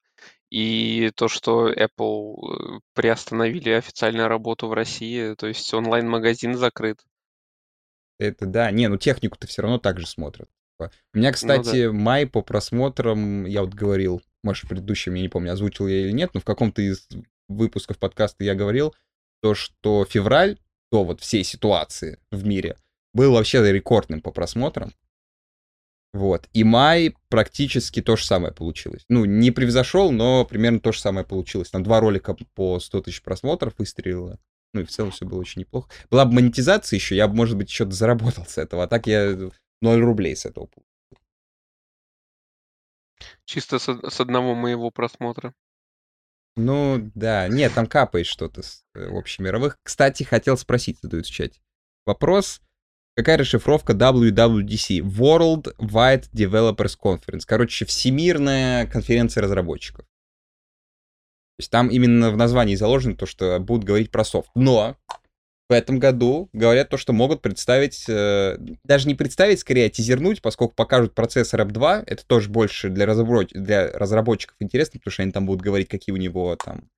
[0.50, 6.98] И то, что Apple э, приостановили официальную работу в России, то есть онлайн-магазин закрыт.
[8.18, 10.48] Это да, не, ну технику-то все равно так же смотрят.
[11.14, 11.98] У меня, кстати, ну, да.
[11.98, 16.12] май по просмотрам, я вот говорил, может, в предыдущем, я не помню, озвучил я или
[16.12, 17.08] нет, но в каком-то из
[17.56, 18.94] выпусков подкаста я говорил,
[19.40, 20.58] то, что февраль
[20.90, 22.76] до вот всей ситуации в мире
[23.14, 24.92] был вообще рекордным по просмотрам.
[26.12, 26.48] Вот.
[26.52, 29.04] И май практически то же самое получилось.
[29.08, 31.70] Ну, не превзошел, но примерно то же самое получилось.
[31.70, 34.38] Там два ролика по 100 тысяч просмотров выстрелило.
[34.74, 35.90] Ну и в целом все было очень неплохо.
[36.10, 38.84] Была бы монетизация еще, я бы, может быть, еще заработал с этого.
[38.84, 40.88] А так я 0 рублей с этого получил.
[43.44, 45.54] Чисто с, с одного моего просмотра.
[46.56, 47.48] Ну, да.
[47.48, 49.78] Нет, там капает что-то с э, общемировых.
[49.82, 51.60] Кстати, хотел спросить, задают в чате.
[52.04, 52.60] Вопрос.
[53.14, 55.00] Какая расшифровка WWDC?
[55.00, 57.42] World Wide Developers Conference.
[57.46, 60.04] Короче, Всемирная конференция разработчиков.
[61.56, 64.50] То есть там именно в названии заложено то, что будут говорить про софт.
[64.54, 64.96] Но
[65.72, 70.42] в этом году говорят то, что могут представить, э, даже не представить, скорее а тизернуть,
[70.42, 73.48] поскольку покажут процессор M2, это тоже больше для, разработ...
[73.52, 76.90] для разработчиков интересно, потому что они там будут говорить, какие у него там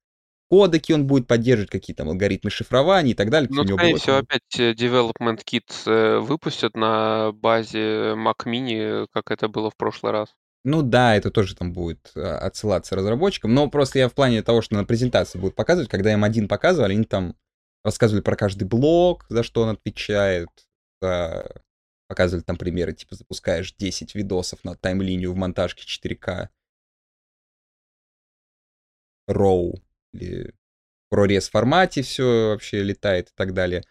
[0.50, 3.48] кодеки он будет поддерживать, какие там алгоритмы шифрования и так далее.
[3.52, 9.46] Ну, скорее всего, опять э, Development Kit э, выпустят на базе Mac Mini, как это
[9.46, 10.30] было в прошлый раз.
[10.64, 14.62] Ну да, это тоже там будет а, отсылаться разработчикам, но просто я в плане того,
[14.62, 17.36] что на презентации будут показывать, когда им один показывали, они там
[17.84, 20.48] рассказывали про каждый блок, за что он отвечает,
[21.00, 21.62] за...
[22.08, 26.48] показывали там примеры, типа запускаешь 10 видосов на таймлинию в монтажке 4К,
[29.30, 29.80] RAW,
[30.12, 30.54] или
[31.12, 33.84] ProRes формате все вообще летает и так далее.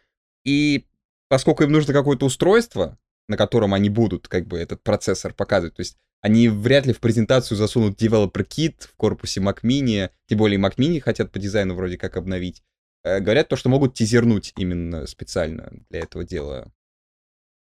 [0.44, 0.88] И
[1.30, 5.82] поскольку им нужно какое-то устройство, на котором они будут как бы этот процессор показывать, то
[5.82, 10.60] есть они вряд ли в презентацию засунут Developer Kit в корпусе Mac Mini, тем более
[10.60, 12.64] Mac Mini хотят по дизайну вроде как обновить.
[13.04, 16.72] Э, говорят то, что могут тизернуть именно специально для этого дела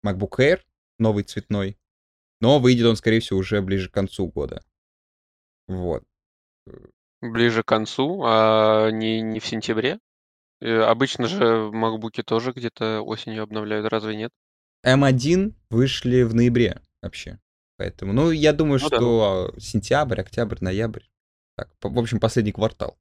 [0.04, 0.60] MacBook Air,
[0.98, 1.78] новый цветной,
[2.40, 4.62] но выйдет он, скорее всего, уже ближе к концу года.
[5.68, 6.04] Вот.
[7.20, 10.00] Ближе к концу, а не, не в сентябре?
[10.60, 14.32] Э, обычно же макбуки тоже где-то осенью обновляют, разве нет?
[14.84, 17.38] M1 вышли в ноябре вообще.
[17.76, 19.60] Поэтому, ну, я думаю, ну, что да.
[19.60, 21.04] сентябрь, октябрь, ноябрь.
[21.56, 22.98] Так, в общем, последний квартал.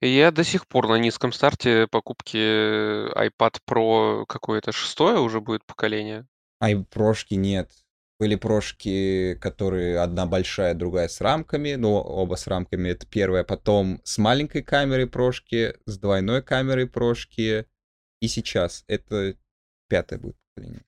[0.00, 6.26] Я до сих пор на низком старте покупки iPad Pro какое-то шестое уже будет поколение.
[6.60, 7.72] Ай, прошки нет.
[8.20, 11.74] Были прошки, которые одна большая, другая с рамками.
[11.74, 13.42] Ну, оба с рамками, это первое.
[13.42, 17.66] Потом с маленькой камерой прошки, с двойной камерой прошки.
[18.20, 19.36] И сейчас это
[19.88, 20.84] пятое будет поколение.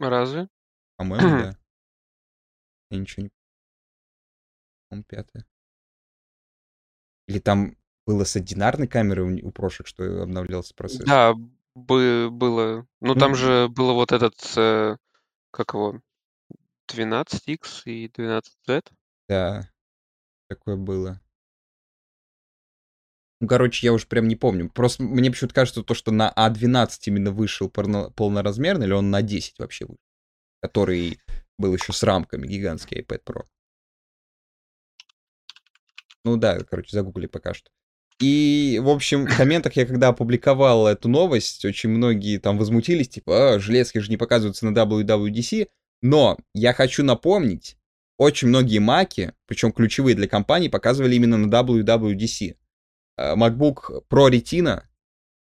[0.00, 0.48] Разве?
[0.96, 1.58] По-моему, да.
[2.90, 3.30] Я ничего не...
[4.90, 5.46] Он пятое.
[7.26, 7.76] Или там
[8.06, 11.04] было с одинарной камерой у, у прошек, что обновлялся процесс?
[11.04, 11.34] Да,
[11.74, 12.86] бы, было.
[13.00, 14.96] Ну, там же было вот этот, э,
[15.50, 16.00] как его,
[16.92, 18.90] 12X и 12Z.
[19.28, 19.68] Да,
[20.48, 21.20] такое было.
[23.40, 24.70] Ну, короче, я уже прям не помню.
[24.70, 29.58] Просто мне почему-то кажется, то, что на А12 именно вышел полноразмерный, или он на 10
[29.58, 30.00] вообще вышел?
[30.62, 31.20] Который
[31.58, 33.42] был еще с рамками, гигантский iPad Pro.
[36.24, 37.70] Ну да, короче, загугли пока что.
[38.20, 43.54] И, в общем, в комментах я когда опубликовал эту новость, очень многие там возмутились, типа,
[43.54, 45.68] а, железки же не показываются на WWDC.
[46.02, 47.76] Но я хочу напомнить,
[48.18, 52.56] очень многие маки, причем ключевые для компании, показывали именно на WWDC.
[53.16, 54.82] Э, MacBook Pro Retina,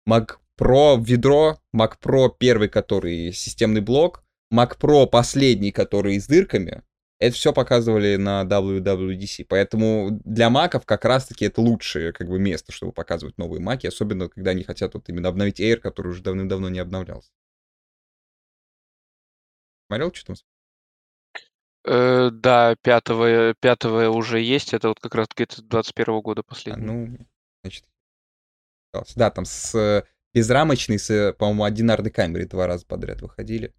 [0.08, 6.82] Mac Pro ведро, Mac Pro первый, который системный блок, Mac Pro последний, который с дырками,
[7.18, 9.46] это все показывали на WWDC.
[9.48, 14.28] Поэтому для маков как раз-таки это лучшее как бы место, чтобы показывать новые маки, особенно
[14.28, 17.30] когда они хотят вот именно обновить Air, который уже давным-давно не обновлялся.
[19.86, 20.36] Смотрел, что там?
[21.86, 24.74] Э, да, пятого, пятого уже есть.
[24.74, 26.82] Это вот как раз таки 21 года а, последний.
[26.82, 27.18] А, ну,
[27.62, 27.84] значит,
[29.14, 33.74] да, там с безрамочной, с, по-моему, одинарной камерой два раза подряд выходили.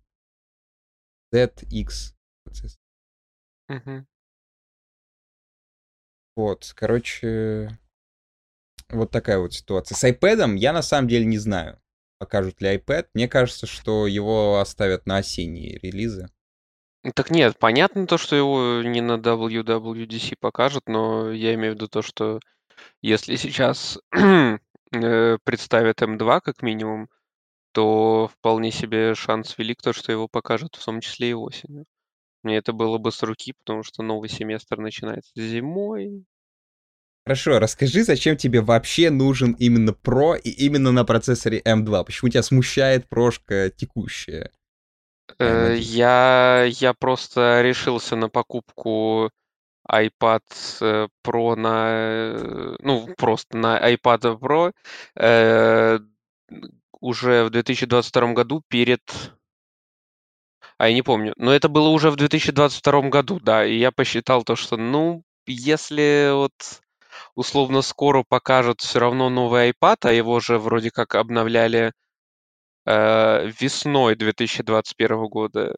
[1.33, 2.77] ZX процесс.
[3.69, 4.05] Угу.
[6.35, 7.79] Вот, короче,
[8.89, 9.95] вот такая вот ситуация.
[9.95, 11.79] С iPad я на самом деле не знаю,
[12.19, 13.07] покажут ли iPad.
[13.13, 16.29] Мне кажется, что его оставят на осенние релизы.
[17.13, 21.87] Так нет, понятно то, что его не на WWDC покажут, но я имею в виду
[21.87, 22.39] то, что
[23.01, 24.57] если сейчас э,
[25.43, 27.07] представят M2 как минимум,
[27.73, 31.85] то вполне себе шанс велик то, что его покажут в том числе и осенью.
[32.45, 36.25] Мне это было бы с руки, потому что новый семестр начинается зимой.
[37.25, 42.05] Хорошо, расскажи, зачем тебе вообще нужен именно Pro и именно на процессоре M2?
[42.05, 44.51] Почему тебя смущает прошка текущая?
[45.39, 49.31] Э, я, я просто решился на покупку
[49.91, 50.41] iPad
[50.81, 51.87] э, Pro на...
[51.89, 54.71] Э, ну, просто на iPad Pro
[55.15, 55.99] э,
[56.99, 59.01] уже в 2022 году перед...
[60.77, 61.33] А я не помню.
[61.37, 63.65] Но это было уже в 2022 году, да.
[63.65, 66.53] И я посчитал то, что, ну, если вот
[67.35, 71.93] условно скоро покажут все равно новый iPad, а его же вроде как обновляли
[72.85, 75.75] э, весной 2021 года.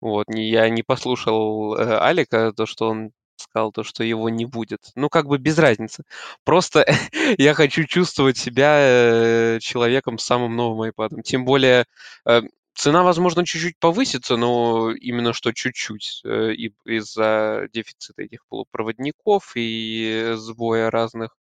[0.00, 4.80] Вот, я не послушал э, Алика, то, что он сказал, то, что его не будет.
[4.94, 6.04] Ну, как бы без разницы.
[6.44, 6.86] Просто
[7.38, 11.22] я хочу чувствовать себя э, человеком с самым новым iPad.
[11.22, 11.86] Тем более,
[12.26, 12.42] э,
[12.76, 16.52] цена, возможно, чуть-чуть повысится, но именно что чуть-чуть э,
[16.84, 21.36] из-за дефицита этих полупроводников и сбоя разных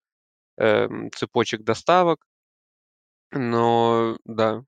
[0.58, 2.20] э, цепочек доставок.
[3.32, 4.62] Но да,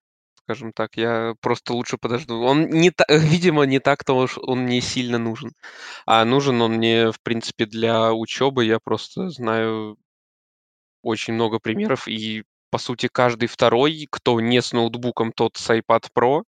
[0.45, 2.41] скажем так, я просто лучше подожду.
[2.43, 5.53] Он не видимо, не так-то он мне сильно нужен.
[6.07, 8.65] А нужен он мне, в принципе, для учебы.
[8.65, 9.99] Я просто знаю
[11.03, 16.09] очень много примеров, и, по сути, каждый второй, кто не с ноутбуком, тот с iPad
[16.17, 16.45] Pro,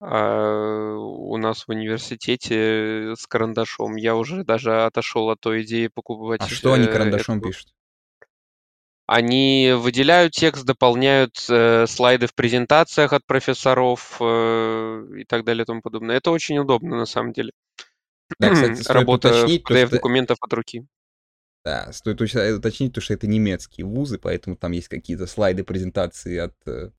[0.00, 3.96] а, у нас в университете с карандашом.
[3.96, 6.40] Я уже даже отошел от той идеи покупать.
[6.40, 7.48] А что они э, карандашом эту...
[7.48, 7.68] пишут?
[9.06, 15.66] Они выделяют текст, дополняют э, слайды в презентациях от профессоров э, и так далее и
[15.66, 16.16] тому подобное.
[16.16, 17.52] Это очень удобно на самом деле.
[18.38, 20.36] Да, кстати, Работа уточнить, PDF что...
[20.40, 20.86] от руки.
[21.62, 26.54] Да, стоит уточнить, то, что это немецкие вузы, поэтому там есть какие-то слайды презентации от
[26.66, 26.90] э,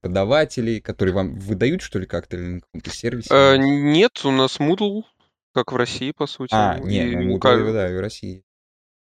[0.00, 3.28] преподавателей, которые вам выдают, что ли, как-то или на каком-то сервисе?
[3.30, 5.02] Э, нет, у нас Moodle,
[5.54, 6.54] как в России, по сути.
[6.54, 7.72] А, нет, ну, Moodle, как...
[7.72, 8.44] да, и в России.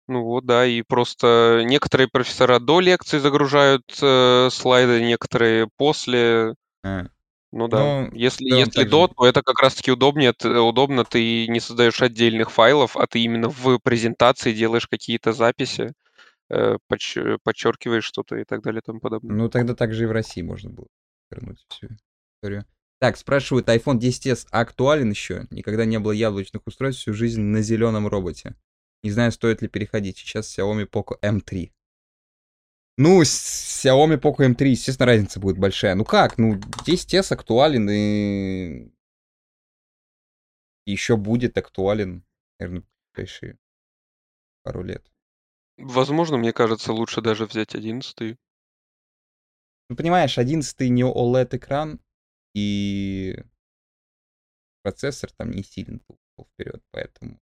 [0.08, 6.54] Ну вот, да, и просто некоторые профессора до лекции загружают э, слайды, некоторые после.
[6.82, 7.06] А.
[7.52, 9.14] Ну да, ну, если, да, если до, же.
[9.16, 13.78] то это как раз-таки удобнее, удобно, ты не создаешь отдельных файлов, а ты именно в
[13.78, 15.92] презентации делаешь какие-то записи.
[16.50, 19.36] Э, подч- подчеркиваешь что-то и так далее и тому подобное.
[19.36, 20.88] Ну, тогда также и в России можно было
[21.30, 21.88] вернуть всю
[22.42, 22.66] историю.
[22.98, 25.46] Так, спрашивают, iPhone 10s актуален еще?
[25.50, 28.56] Никогда не было яблочных устройств всю жизнь на зеленом роботе.
[29.04, 30.18] Не знаю, стоит ли переходить.
[30.18, 31.70] Сейчас Xiaomi Poco M3.
[32.98, 35.94] Ну, Xiaomi Poco M3, естественно, разница будет большая.
[35.94, 36.36] Ну как?
[36.36, 38.90] Ну, 10s актуален и
[40.84, 42.24] еще будет актуален,
[42.58, 43.56] наверное, в ближайшие
[44.64, 45.10] пару лет.
[45.80, 48.36] Возможно, мне кажется, лучше даже взять одиннадцатый.
[49.88, 52.00] Ну, понимаешь, одиннадцатый не OLED-экран,
[52.54, 53.36] и
[54.82, 57.38] процессор там не сильно ушел вперед, поэтому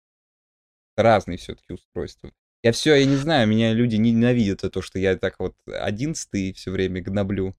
[0.97, 2.33] разные все-таки устройства.
[2.63, 6.53] Я все, я не знаю, меня люди ненавидят за то, что я так вот одиннадцатый
[6.53, 7.55] все время гноблю.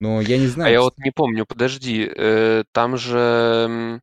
[0.00, 0.68] Но я не знаю.
[0.68, 4.00] А я вот не помню, подожди, э, там же,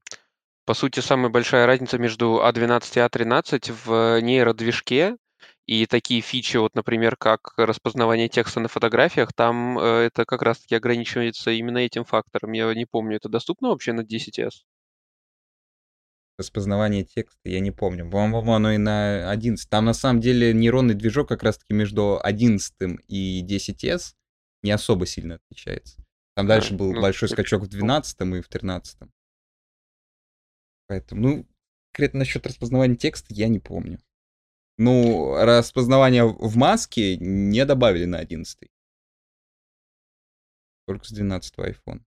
[0.66, 5.18] по сути, самая большая разница между А12 и А13 в нейродвижке,
[5.68, 10.76] и такие фичи, вот, например, как распознавание текста на фотографиях, там э, это как раз-таки
[10.76, 12.52] ограничивается именно этим фактором.
[12.54, 14.64] Я не помню, это доступно вообще на 10s?
[16.38, 18.10] Распознавание текста, я не помню.
[18.10, 19.70] По-моему, оно и на 11.
[19.70, 22.74] Там на самом деле нейронный движок как раз-таки между 11
[23.08, 24.14] и 10s
[24.64, 26.04] не особо сильно отличается.
[26.36, 28.98] Там дальше а, был ну, большой скачок в 12 и в 13.
[30.88, 31.48] Поэтому, ну,
[31.92, 34.00] конкретно насчет распознавания текста я не помню.
[34.82, 38.68] Ну, распознавание в маске не добавили на 11.
[40.88, 42.02] Только с 12 iPhone.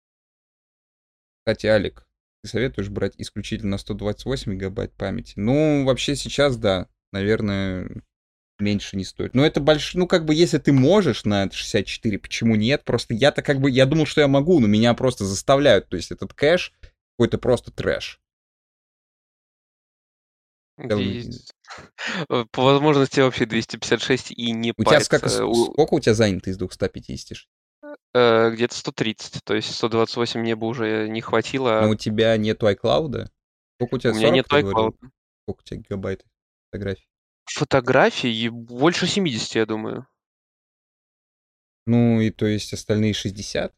[1.38, 2.04] Кстати, Алик,
[2.42, 5.34] ты советуешь брать исключительно 128 гигабайт памяти?
[5.36, 8.02] Ну, вообще сейчас, да, наверное,
[8.58, 9.36] меньше не стоит.
[9.36, 12.82] Но это больше, ну, как бы, если ты можешь на 64, почему нет?
[12.82, 15.88] Просто я-то как бы, я думал, что я могу, но меня просто заставляют.
[15.90, 16.72] То есть этот кэш
[17.12, 18.20] какой-то просто трэш.
[22.28, 26.56] Э, по возможности вообще 256 и не У тебя сколько, сколько у тебя занято из
[26.56, 27.38] 250?
[28.14, 31.80] Э, где-то 130, то есть 128 мне бы уже не хватило.
[31.82, 33.28] Но у тебя нету iCloud?
[33.76, 34.12] Сколько у тебя?
[34.12, 34.94] У меня нет iCloud.
[35.42, 36.24] Сколько у тебя гигабайт
[36.70, 37.08] фотографий?
[37.46, 40.06] Фотографий больше 70, я думаю.
[41.86, 43.74] Ну и то есть остальные 60?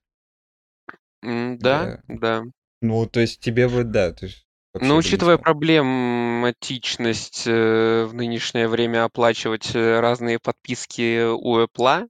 [1.23, 2.43] да, да, да.
[2.83, 4.46] Ну, то есть тебе бы, да, то есть
[4.81, 12.09] ну, учитывая проблематичность э, в нынешнее время оплачивать э, разные подписки у Apple,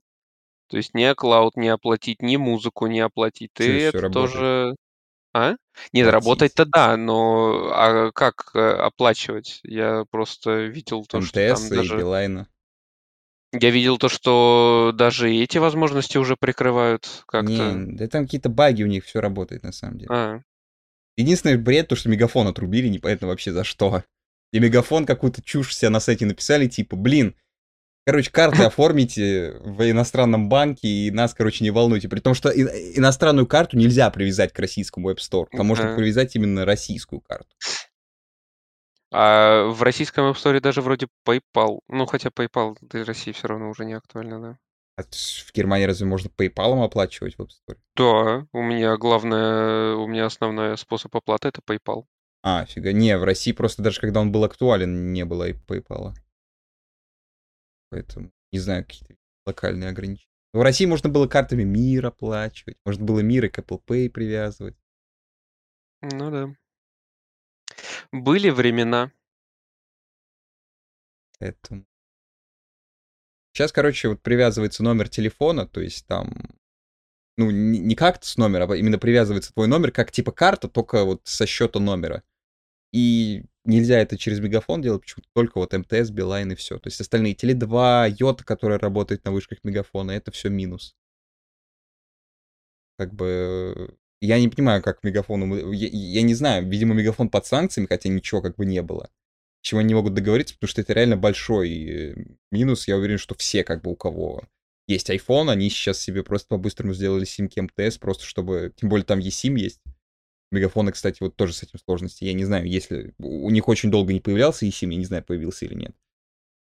[0.69, 4.31] то есть ни cloud не оплатить, ни музыку не оплатить, ты это работает.
[4.31, 4.75] тоже...
[5.33, 5.55] А?
[5.93, 9.59] Нет, работать-то да, но а как э, оплачивать?
[9.63, 11.97] Я просто видел то, что там МТС и даже...
[11.97, 12.47] Билайна.
[13.53, 17.71] Я видел то, что даже эти возможности уже прикрывают как-то.
[17.71, 20.09] Не, да там какие-то баги у них, все работает на самом деле.
[20.11, 20.41] А,
[21.17, 24.03] Единственный бред, то, что мегафон отрубили, непонятно вообще за что.
[24.53, 27.35] И мегафон какую-то чушь себя на сайте написали, типа, блин,
[28.07, 32.07] Короче, карты оформите в иностранном банке и нас, короче, не волнуйте.
[32.07, 35.47] При том, что иностранную карту нельзя привязать к российскому App Store.
[35.51, 37.49] Там можно привязать именно российскую карту.
[39.11, 41.79] А в российском App Store даже вроде PayPal.
[41.89, 44.57] Ну, хотя PayPal для России все равно уже не актуально, да.
[44.97, 47.77] А в Германии разве можно PayPal оплачивать в App Store?
[47.95, 52.05] Да, у меня главное, у меня основной способ оплаты это PayPal.
[52.41, 52.91] А, фига.
[52.93, 56.13] Не, в России просто даже когда он был актуален, не было и PayPal.
[57.91, 60.31] Поэтому, не знаю, какие-то локальные ограничения.
[60.51, 64.75] В России можно было картами Мир оплачивать, можно было Мир и к Apple Pay привязывать.
[66.01, 66.55] Ну да.
[68.11, 69.11] Были времена.
[71.39, 71.85] Поэтому...
[73.57, 76.31] Сейчас, короче, вот привязывается номер телефона, то есть там,
[77.37, 81.21] ну, не как с номера, а именно привязывается твой номер, как типа карта, только вот
[81.23, 82.21] со счета номера.
[82.93, 86.77] И нельзя это через Мегафон делать, почему-то только вот МТС, Билайн и все.
[86.77, 90.95] То есть остальные Теле2, Йота, которая работает на вышках Мегафона, это все минус.
[92.99, 95.71] Как бы я не понимаю, как Мегафону...
[95.71, 99.09] Я, я не знаю, видимо, Мегафон под санкциями, хотя ничего как бы не было.
[99.61, 102.15] Чего они не могут договориться, потому что это реально большой э,
[102.51, 102.87] минус.
[102.87, 104.47] Я уверен, что все как бы у кого
[104.87, 108.73] есть iPhone, они сейчас себе просто по-быстрому сделали симки МТС, просто чтобы...
[108.77, 109.81] Тем более там eSIM есть.
[110.49, 112.23] Мегафона, кстати, вот тоже с этим сложности.
[112.23, 115.65] Я не знаю, если у них очень долго не появлялся eSIM, я не знаю, появился
[115.65, 115.95] или нет.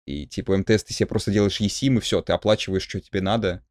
[0.06, 3.66] И типа МТС ты себе просто делаешь eSIM, и все, ты оплачиваешь, что тебе надо.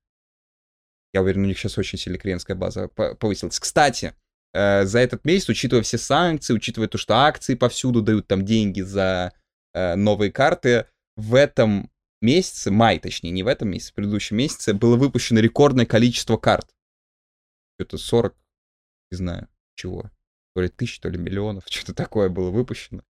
[1.14, 3.58] Я уверен, у них сейчас очень сильно клиентская база повысилась.
[3.58, 4.14] Кстати,
[4.52, 8.80] э, за этот месяц, учитывая все санкции, учитывая то, что акции повсюду дают там деньги
[8.80, 9.32] за
[9.74, 10.86] э, новые карты,
[11.16, 11.90] в этом
[12.20, 16.74] месяце, май точнее, не в этом месяце, в предыдущем месяце, было выпущено рекордное количество карт.
[17.78, 18.34] Это 40,
[19.10, 20.10] не знаю, чего.
[20.54, 23.02] То ли тысяч, то ли миллионов, что-то такое было выпущено.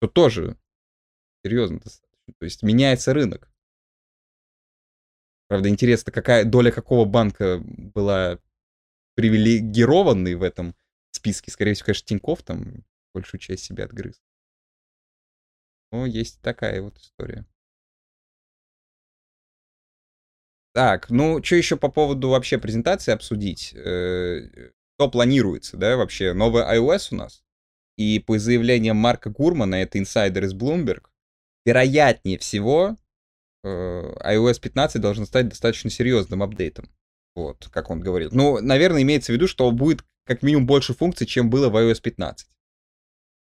[0.00, 0.56] То тоже
[1.44, 2.34] серьезно достаточно.
[2.38, 3.50] То есть меняется рынок.
[5.48, 8.38] Правда, интересно, какая доля какого банка была
[9.18, 10.76] привилегированной в этом
[11.10, 11.50] списке.
[11.50, 14.22] Скорее всего, конечно, Тиньков там большую часть себя отгрыз.
[15.90, 17.44] Но есть такая вот история.
[20.72, 23.74] Так, ну, что еще по поводу вообще презентации обсудить?
[23.74, 26.32] Э, что планируется, да, вообще?
[26.32, 27.42] Новый iOS у нас.
[27.96, 31.06] И по заявлениям Марка Гурмана, это инсайдер из Bloomberg,
[31.66, 32.96] вероятнее всего,
[33.64, 36.88] э, iOS 15 должен стать достаточно серьезным апдейтом.
[37.38, 38.30] Вот, как он говорил.
[38.32, 42.00] Ну, наверное, имеется в виду, что будет как минимум больше функций, чем было в iOS
[42.02, 42.48] 15.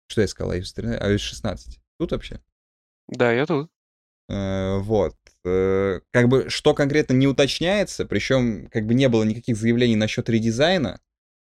[0.10, 1.80] Что я сказал, iOS, 13, iOS 16?
[1.98, 2.42] Тут вообще?
[3.08, 3.72] Да, я тут.
[4.28, 5.16] Э, вот.
[5.46, 10.28] Э, как бы, что конкретно не уточняется, причем как бы не было никаких заявлений насчет
[10.28, 11.00] редизайна,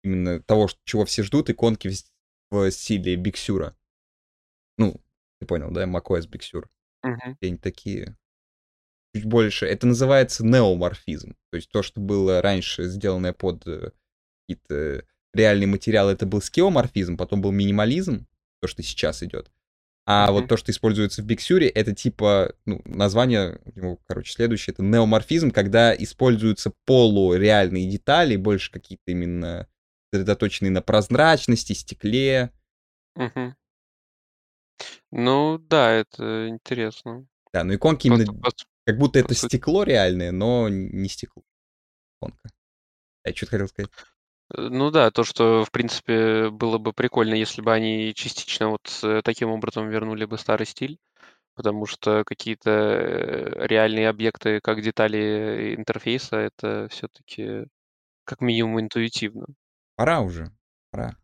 [0.03, 1.93] именно того, чего все ждут, иконки в,
[2.49, 3.75] в стиле Sur.
[4.79, 4.99] Ну,
[5.39, 6.65] ты понял, да, macOS Sur.
[7.03, 7.38] Угу.
[7.39, 8.17] Они такие
[9.14, 9.66] чуть больше.
[9.66, 11.36] Это называется неоморфизм.
[11.51, 13.91] То есть то, что было раньше сделанное под э,
[14.41, 18.28] какие-то реальные материалы, это был скеоморфизм, потом был минимализм,
[18.61, 19.51] то, что сейчас идет.
[20.05, 20.32] А mm-hmm.
[20.34, 25.51] вот то, что используется в Sur, это типа, ну, название, ну, короче, следующее, это неоморфизм,
[25.51, 29.68] когда используются полуреальные детали, больше какие-то именно
[30.11, 32.51] сосредоточенные на прозрачности, стекле.
[33.16, 33.55] Угу.
[35.11, 37.26] Ну да, это интересно.
[37.53, 39.55] Да, ну иконки именно просто, как будто это сути...
[39.55, 41.43] стекло реальное, но не стекло.
[42.19, 42.49] Иконка.
[43.25, 43.91] Я что-то хотел сказать.
[44.55, 48.99] Э, ну да, то, что, в принципе, было бы прикольно, если бы они частично вот
[49.03, 50.99] э, таким образом вернули бы старый стиль,
[51.55, 57.65] потому что какие-то э, реальные объекты, как детали интерфейса, это все-таки
[58.25, 59.47] как минимум интуитивно.
[59.95, 60.51] Пора уже,
[60.91, 61.17] пора.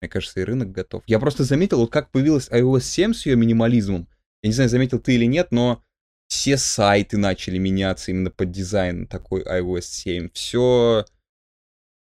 [0.00, 1.02] Мне кажется, и рынок готов.
[1.06, 4.08] Я просто заметил, вот как появилась iOS 7 с ее минимализмом.
[4.42, 5.82] Я не знаю, заметил ты или нет, но
[6.28, 10.30] все сайты начали меняться именно под дизайн такой iOS 7.
[10.32, 11.04] Все...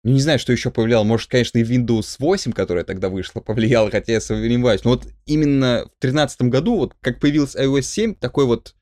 [0.04, 1.04] Ну, не знаю, что еще повлияло.
[1.04, 4.84] Может, конечно, и Windows 8, которая тогда вышла, повлияла, хотя я сомневаюсь.
[4.84, 8.74] Но вот именно в 2013 году, вот как появилась iOS 7, такой вот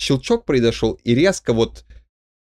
[0.00, 1.84] щелчок произошел, и резко вот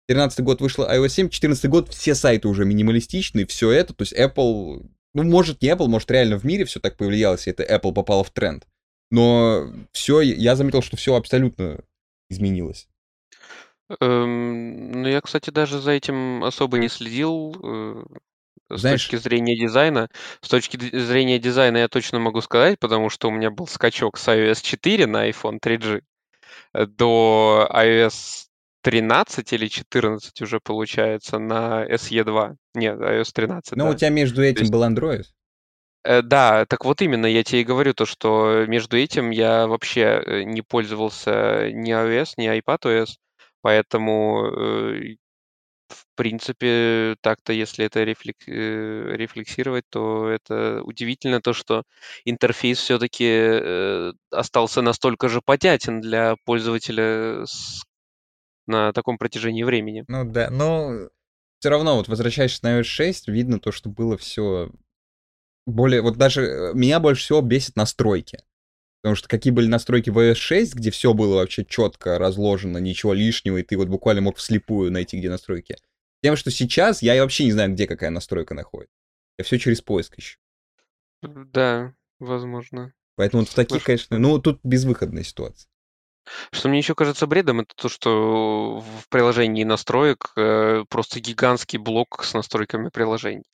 [0.08, 4.12] 13 год вышла iOS 7, 14 год все сайты уже минималистичные, все это, то есть
[4.12, 7.92] Apple, ну, может, не Apple, может, реально в мире все так повлиялось, и это Apple
[7.92, 8.66] попало в тренд.
[9.10, 11.80] Но все, я заметил, что все абсолютно
[12.28, 12.88] изменилось.
[14.00, 17.54] Эм, ну, я, кстати, даже за этим особо не следил.
[17.62, 18.04] Э,
[18.68, 20.08] с Знаешь, точки зрения дизайна.
[20.40, 24.26] С точки зрения дизайна я точно могу сказать, потому что у меня был скачок с
[24.28, 26.02] iOS 4 на iPhone 3G
[26.74, 28.46] до iOS
[28.82, 32.56] 13 или 14 уже получается на SE2.
[32.74, 33.90] Нет, iOS 13, Ну, да.
[33.90, 34.72] у тебя между этим есть...
[34.72, 35.24] был Android.
[36.06, 40.22] Э, да, так вот именно, я тебе и говорю то, что между этим я вообще
[40.24, 43.16] э, не пользовался ни iOS, ни iPadOS,
[43.60, 45.16] поэтому, э,
[45.88, 51.82] в принципе, так-то, если это рефлек рефлексировать, то это удивительно то, что
[52.24, 57.82] интерфейс все-таки остался настолько же понятен для пользователя с
[58.66, 60.04] на таком протяжении времени.
[60.08, 61.08] Ну да, но
[61.60, 64.70] все равно, вот возвращаясь на iOS 6, видно то, что было все
[65.66, 66.00] более...
[66.00, 68.38] Вот даже э, меня больше всего бесит настройки.
[69.02, 73.12] Потому что какие были настройки в iOS 6, где все было вообще четко разложено, ничего
[73.12, 75.76] лишнего, и ты вот буквально мог вслепую найти, где настройки.
[76.22, 78.94] Тем, что сейчас я вообще не знаю, где какая настройка находится.
[79.38, 80.38] Я все через поиск ищу.
[81.22, 82.94] Да, возможно.
[83.16, 85.68] Поэтому вот в таких, конечно, ну, тут безвыходная ситуация.
[86.50, 92.24] Что мне еще кажется бредом, это то, что в приложении настроек э, просто гигантский блок
[92.24, 93.44] с настройками приложений.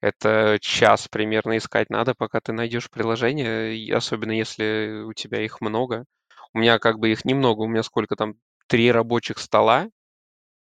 [0.00, 6.04] Это час примерно искать надо, пока ты найдешь приложение, особенно если у тебя их много.
[6.52, 8.34] У меня как бы их немного, у меня сколько там,
[8.66, 9.88] три рабочих стола,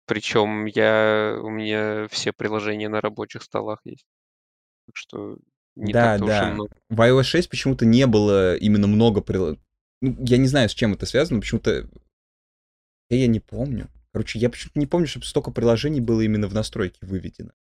[0.07, 4.05] причем я, у меня все приложения на рабочих столах есть.
[4.87, 5.37] Так что
[5.75, 6.51] не да, так да.
[6.51, 6.75] много.
[6.91, 9.61] В iOS 6 почему-то не было именно много приложений
[10.03, 11.89] ну, я не знаю, с чем это связано, почему-то...
[13.09, 13.89] Я не помню.
[14.13, 17.53] Короче, я почему-то не помню, чтобы столько приложений было именно в настройке выведено.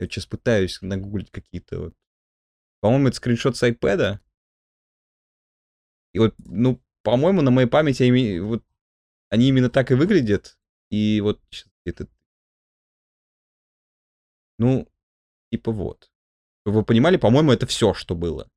[0.00, 1.94] Я сейчас пытаюсь нагуглить какие-то вот...
[2.80, 4.18] По-моему, это скриншот с iPad.
[6.12, 8.64] И вот, ну, по-моему, на моей памяти они, вот,
[9.30, 10.58] они именно так и выглядят.
[10.90, 11.40] И вот
[11.84, 12.08] это...
[14.58, 14.88] Ну,
[15.52, 16.10] типа вот.
[16.64, 18.50] Вы понимали, по-моему, это все, что было.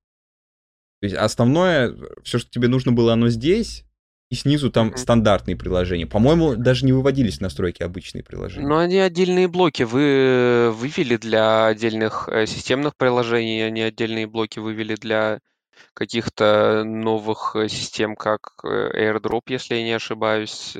[0.99, 3.85] То есть основное, все, что тебе нужно было, оно здесь,
[4.29, 4.97] и снизу там mm-hmm.
[4.97, 6.05] стандартные приложения.
[6.05, 8.67] По-моему, даже не выводились настройки обычные приложения.
[8.67, 14.95] Но они отдельные блоки вы вывели для отдельных э, системных приложений, они отдельные блоки вывели
[14.95, 15.39] для
[15.93, 20.73] каких-то новых э, систем, как э, AirDrop, если я не ошибаюсь.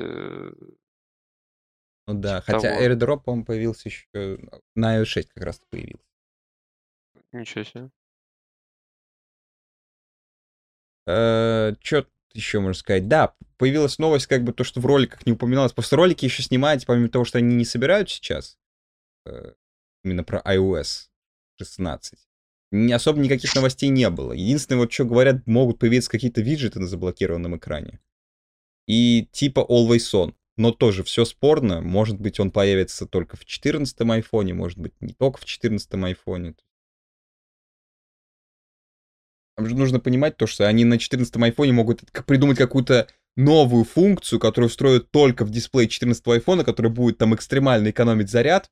[2.08, 2.82] Ну да, типа хотя того.
[2.82, 4.40] AirDrop, по-моему, появился еще
[4.76, 6.04] на iOS 6 как раз появился.
[7.32, 7.90] Ничего себе.
[11.08, 13.08] Э, что еще можно сказать?
[13.08, 15.72] Да, появилась новость, как бы то, что в роликах не упоминалось.
[15.74, 18.58] Просто ролики еще снимать, помимо того, что они не собирают сейчас,
[19.26, 19.54] э,
[20.04, 21.08] именно про iOS
[21.58, 22.20] 16.
[22.72, 24.34] Не, особо никаких новостей не было.
[24.34, 28.02] Единственное, вот что говорят, могут появиться какие-то виджеты на заблокированном экране.
[28.88, 30.34] И типа Always On.
[30.58, 31.82] Но тоже все спорно.
[31.82, 36.56] Может быть, он появится только в 14 айфоне, может быть, не только в 14 айфоне.
[39.58, 44.40] Там же нужно понимать то, что они на 14 айфоне могут придумать какую-то новую функцию,
[44.40, 48.70] которую встроят только в дисплей 14 айфона, который будет там экстремально экономить заряд.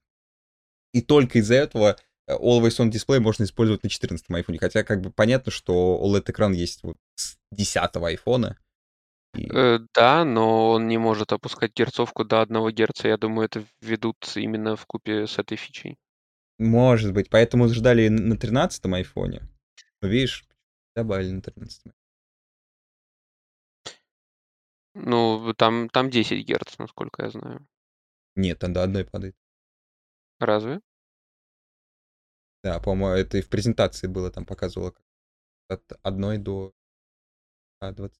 [0.93, 4.59] И только из-за этого э, Always On дисплей можно использовать на 14 айфоне.
[4.59, 8.57] Хотя как бы понятно, что OLED-экран есть вот с 10 айфона.
[9.35, 9.49] И...
[9.51, 13.07] Э, да, но он не может опускать герцовку до 1 герца.
[13.07, 15.97] Я думаю, это ведут именно в купе с этой фичей.
[16.59, 19.41] Может быть, поэтому ждали на 13 айфоне.
[20.01, 20.45] Видишь,
[20.95, 21.93] Добавили на 13
[24.93, 27.67] Ну, там, там 10 Гц, насколько я знаю.
[28.35, 29.35] Нет, там до одной падает.
[30.39, 30.81] Разве?
[32.63, 34.95] Да, по-моему, это и в презентации было, там показывало
[35.67, 36.73] от одной до
[37.81, 38.17] 20.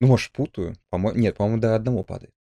[0.00, 0.74] Ну, может, путаю.
[0.90, 2.34] По-моему, нет, по-моему, до одного падает.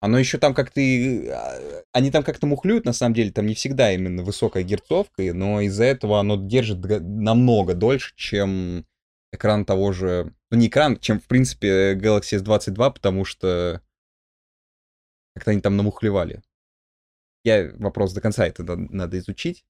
[0.00, 0.80] Оно еще там как-то...
[0.80, 5.60] А, они там как-то мухлюют, на самом деле, там не всегда именно высокая герцовка, но
[5.62, 8.86] из-за этого оно держит намного дольше, чем
[9.32, 10.34] экран того же...
[10.50, 13.80] Ну, не экран, чем, в принципе, Galaxy S22, потому что
[15.34, 16.42] как-то они там намухлевали.
[17.44, 19.64] Я вопрос до конца это надо изучить.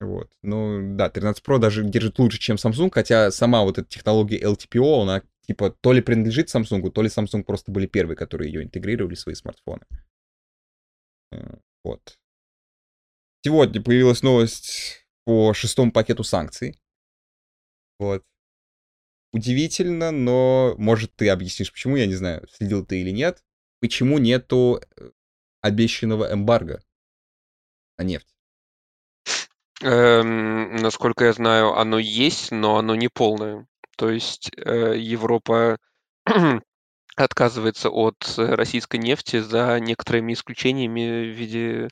[0.00, 0.30] Вот.
[0.42, 5.02] Ну, да, 13 Pro даже держит лучше, чем Samsung, хотя сама вот эта технология LTPO,
[5.02, 9.14] она типа то ли принадлежит Samsung, то ли Samsung просто были первые, которые ее интегрировали
[9.14, 9.82] в свои смартфоны.
[11.32, 12.18] Э, вот.
[13.42, 16.78] Сегодня появилась новость по шестому пакету санкций.
[17.98, 18.24] Вот.
[19.32, 23.42] Удивительно, но, может, ты объяснишь, почему, я не знаю, следил ты или нет,
[23.80, 25.10] почему нету э,
[25.62, 26.82] обещанного эмбарго
[27.96, 28.34] на нефть?
[29.80, 33.66] Эм, насколько я знаю, оно есть, но оно не полное.
[33.98, 35.76] То есть э, Европа
[37.16, 41.88] отказывается от российской нефти за некоторыми исключениями в виде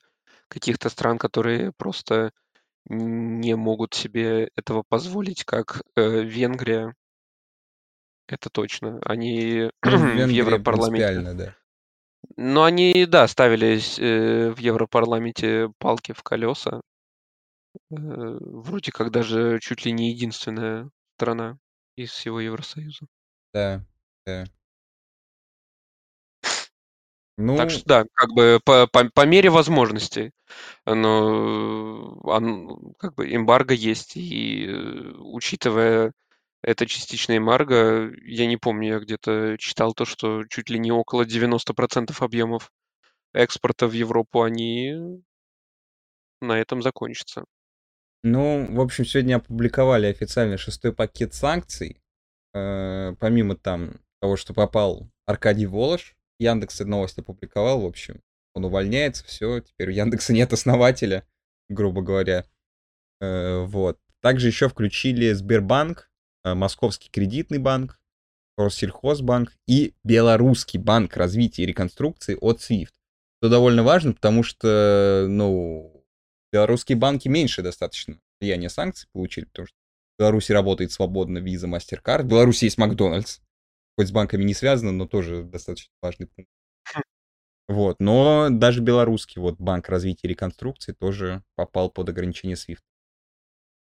[0.47, 2.31] каких-то стран, которые просто
[2.85, 6.95] не могут себе этого позволить, как э, Венгрия.
[8.29, 9.01] Это точно.
[9.05, 11.35] Они в Европарламенте.
[11.35, 11.57] Да.
[12.37, 16.83] Но они, да, ставили э, в Европарламенте палки в колеса.
[17.91, 21.59] вроде как даже чуть ли не единственная страна
[21.97, 23.07] из всего Евросоюза.
[23.53, 23.85] Да,
[24.25, 24.45] да.
[27.39, 27.57] Ну...
[27.57, 30.33] Так что да, как бы по, по, по мере возможностей.
[30.87, 34.69] Но он, как бы эмбарго есть, и
[35.19, 36.13] учитывая
[36.63, 41.25] это частичная эмбарго, я не помню, я где-то читал то, что чуть ли не около
[41.27, 42.73] 90% объемов
[43.35, 45.23] экспорта в Европу, они
[46.41, 47.45] на этом закончатся.
[48.29, 52.01] Ну, в общем, сегодня опубликовали официально шестой пакет санкций.
[52.55, 58.21] Э, помимо там того, что попал Аркадий Волош, Яндекс новость опубликовал, в общем,
[58.53, 61.25] он увольняется, все, теперь у Яндекса нет основателя,
[61.69, 62.45] грубо говоря.
[63.21, 64.01] Э, вот.
[64.23, 66.11] Также еще включили Сбербанк,
[66.45, 68.01] э, Московский кредитный банк,
[68.59, 72.91] Россельхозбанк и Белорусский банк развития и реконструкции от SWIFT.
[73.39, 75.96] Что довольно важно, потому что, ну,
[76.53, 79.77] белорусские банки меньше достаточно влияния санкций получили, потому что
[80.17, 82.23] в Беларуси работает свободно виза, MasterCard.
[82.23, 83.41] В Беларуси есть Макдональдс.
[83.99, 86.51] Хоть с банками не связано, но тоже достаточно важный пункт.
[86.93, 87.03] Хм.
[87.69, 92.81] Вот, но даже белорусский вот банк развития и реконструкции тоже попал под ограничение SWIFT.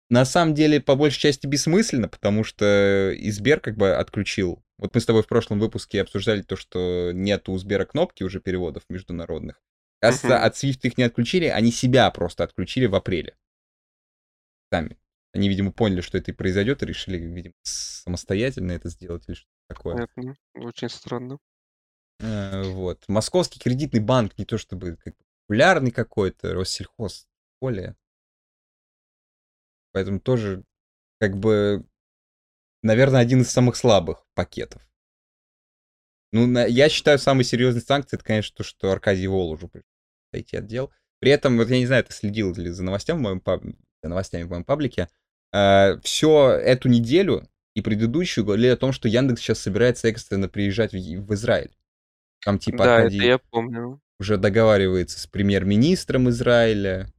[0.08, 4.62] На самом деле, по большей части бессмысленно, потому что и Сбер как бы отключил.
[4.76, 8.40] Вот мы с тобой в прошлом выпуске обсуждали то, что нет у Сбера кнопки уже
[8.40, 9.62] переводов международных.
[10.02, 10.38] Кажется, uh-huh.
[10.38, 13.36] от Swift их не отключили, они себя просто отключили в апреле.
[14.72, 14.98] Сами.
[15.32, 19.48] Они, видимо, поняли, что это и произойдет, и решили, видимо, самостоятельно это сделать или что
[19.68, 20.08] такое.
[20.16, 21.38] Это очень странно.
[22.20, 23.04] А, вот.
[23.06, 25.14] Московский кредитный банк не то чтобы как
[25.46, 27.28] популярный какой-то, Россельхоз
[27.60, 27.94] более.
[29.92, 30.64] Поэтому тоже,
[31.20, 31.86] как бы,
[32.82, 34.82] наверное, один из самых слабых пакетов.
[36.32, 39.28] Ну, на, я считаю, самой серьезной санкцией, это, конечно, то, что Аркадий
[40.32, 40.90] Воложу IT отдел.
[41.20, 43.62] При этом, вот я не знаю, ты следил ли за новостями в моем, паб...
[44.02, 45.08] за новостями в моем паблике,
[45.52, 50.92] э, все эту неделю и предыдущую говорили о том, что Яндекс сейчас собирается экстренно приезжать
[50.92, 51.76] в, в Израиль.
[52.44, 54.00] Там типа да, это я помню.
[54.18, 57.12] уже договаривается с премьер-министром Израиля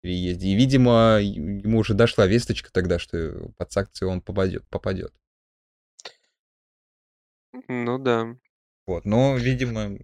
[0.00, 0.48] переезде.
[0.48, 4.66] И, видимо, ему уже дошла весточка тогда, что под санкции он попадет.
[4.68, 5.12] попадет.
[7.68, 8.36] Ну да.
[8.86, 9.98] Вот, но, видимо,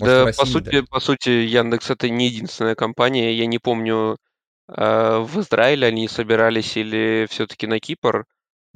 [0.00, 3.32] да, по сути, по сути, Яндекс это не единственная компания.
[3.34, 4.16] Я не помню,
[4.68, 8.26] э, в Израиле они собирались или все-таки на Кипр,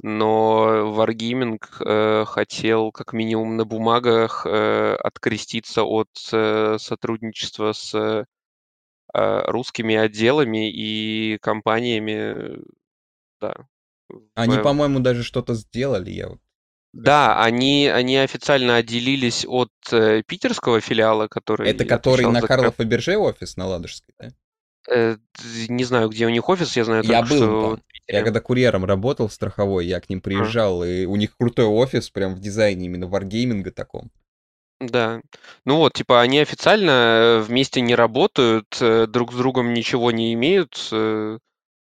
[0.01, 8.23] но Wargaming э, хотел как минимум на бумагах э, откреститься от э, сотрудничества с э,
[9.13, 12.59] русскими отделами и компаниями,
[13.41, 13.53] да.
[14.35, 14.63] Они, в...
[14.63, 16.39] по-моему, даже что-то сделали, я вот
[16.93, 21.69] да, они, они официально отделились от э, питерского филиала, который...
[21.69, 24.29] Это который на Карла Фаберже офис на Ладожской, да?
[24.89, 25.17] Э,
[25.67, 27.75] не знаю, где у них офис, я знаю я только, был что...
[27.75, 27.83] Там.
[28.07, 30.87] Я когда курьером работал в страховой, я к ним приезжал, а.
[30.87, 34.09] и у них крутой офис прям в дизайне именно варгейминга таком.
[34.79, 35.21] Да.
[35.65, 40.33] Ну вот, типа, они официально э, вместе не работают, э, друг с другом ничего не
[40.33, 41.37] имеют, э,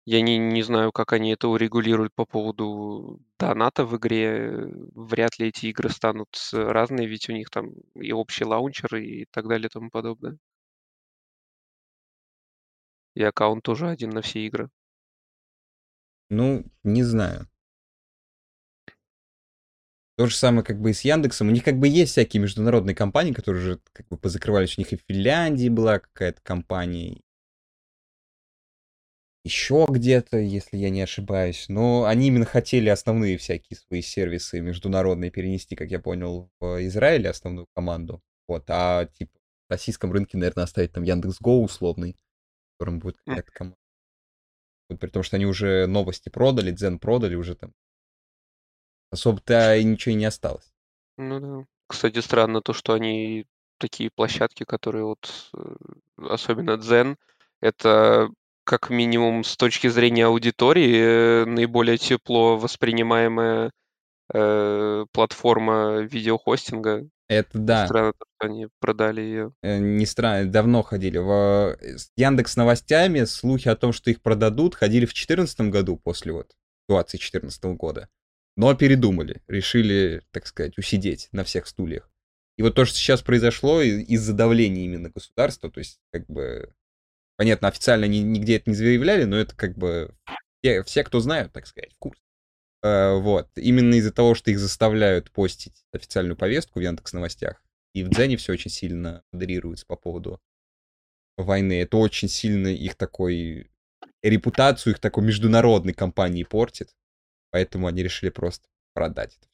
[0.05, 4.66] я не, не знаю, как они это урегулируют по поводу доната в игре.
[4.94, 9.46] Вряд ли эти игры станут разные, ведь у них там и общий лаунчер и так
[9.48, 10.38] далее и тому подобное.
[13.14, 14.70] И аккаунт тоже один на все игры.
[16.30, 17.48] Ну, не знаю.
[20.16, 21.48] То же самое как бы и с Яндексом.
[21.48, 24.76] У них как бы есть всякие международные компании, которые уже как бы позакрывались.
[24.76, 27.22] У них и в Финляндии была какая-то компания,
[29.45, 31.66] еще где-то, если я не ошибаюсь.
[31.68, 37.30] Но они именно хотели основные всякие свои сервисы международные перенести, как я понял, в Израиле
[37.30, 38.22] основную команду.
[38.49, 39.38] Вот, а типа
[39.68, 43.78] в российском рынке, наверное, оставить там Яндекс.Го условный, в котором будет какая-то команда.
[44.88, 47.72] Вот, при том, что они уже новости продали, Дзен продали, уже там
[49.11, 50.72] особо-то и ничего и не осталось.
[51.18, 51.66] Ну да.
[51.86, 53.47] Кстати, странно то, что они
[53.78, 55.74] такие площадки, которые вот, э,
[56.16, 57.16] особенно Дзен,
[57.61, 58.30] это
[58.65, 63.71] как минимум с точки зрения аудитории, э, наиболее тепло воспринимаемая
[64.33, 67.09] э, платформа видеохостинга.
[67.29, 67.87] Это да.
[67.87, 69.55] Странно, что они продали ее.
[69.63, 71.19] Э, не странно, давно ходили.
[71.19, 76.33] В э, Яндекс новостями слухи о том, что их продадут, ходили в 2014 году, после
[76.33, 76.53] вот
[76.85, 78.09] ситуации 2014 года.
[78.57, 82.11] Но передумали, решили, так сказать, усидеть на всех стульях.
[82.59, 86.75] И вот то, что сейчас произошло из-за давления именно государства, то есть как бы
[87.43, 90.14] Понятно, официально ни, нигде это не заявляли, но это как бы
[90.61, 92.22] все, все кто знают, так сказать, в курсе.
[92.84, 93.51] Uh, вот.
[93.57, 97.61] Именно из-за того, что их заставляют постить официальную повестку в Яндекс новостях.
[97.95, 100.40] И в Дзене все очень сильно модерируется по поводу
[101.36, 101.82] войны.
[101.82, 103.72] Это очень сильно их такой
[104.22, 106.95] репутацию их такой международной компании портит.
[107.51, 109.49] Поэтому они решили просто продать это.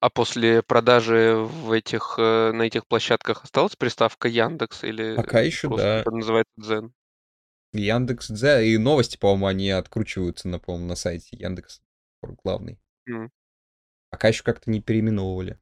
[0.00, 5.68] А после продажи в этих, э, на этих площадках осталась приставка Яндекс или Пока еще,
[5.76, 6.02] да.
[6.06, 6.92] называется Дзен?
[7.72, 11.80] Яндекс Дзен и новости, по-моему, они откручиваются, на, по на сайте Яндекс
[12.44, 12.78] главный.
[13.08, 13.30] Mm.
[14.10, 15.58] Пока еще как-то не переименовывали.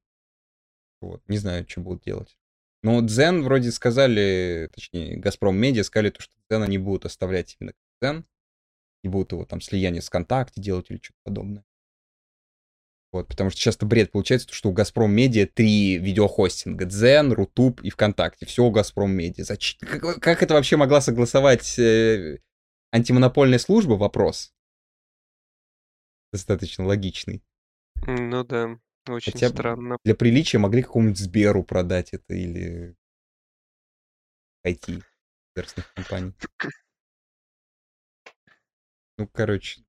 [1.00, 2.36] Вот, не знаю, что будут делать.
[2.82, 7.74] Но Дзен вроде сказали, точнее, Газпром Медиа сказали, то, что Дзен они будут оставлять именно
[8.00, 8.24] Дзен.
[9.02, 11.64] И будут его там слияние с ВКонтакте делать или что-то подобное.
[13.12, 16.84] Вот, потому что часто бред получается, то, что у Газпром Медиа три видеохостинга.
[16.84, 18.46] Дзен, Рутуб и ВКонтакте.
[18.46, 19.44] Все у Газпром Медиа.
[19.44, 19.80] Зачем?
[19.80, 22.38] Как, как это вообще могла согласовать э,
[22.92, 23.94] антимонопольная служба?
[23.94, 24.52] Вопрос.
[26.32, 27.42] Достаточно логичный.
[28.06, 29.96] Ну да, очень Хотя странно.
[30.04, 32.94] Для приличия могли какому-нибудь Сберу продать это или
[34.64, 35.02] IT
[35.54, 36.32] государственных компаний.
[39.18, 39.82] Ну, короче,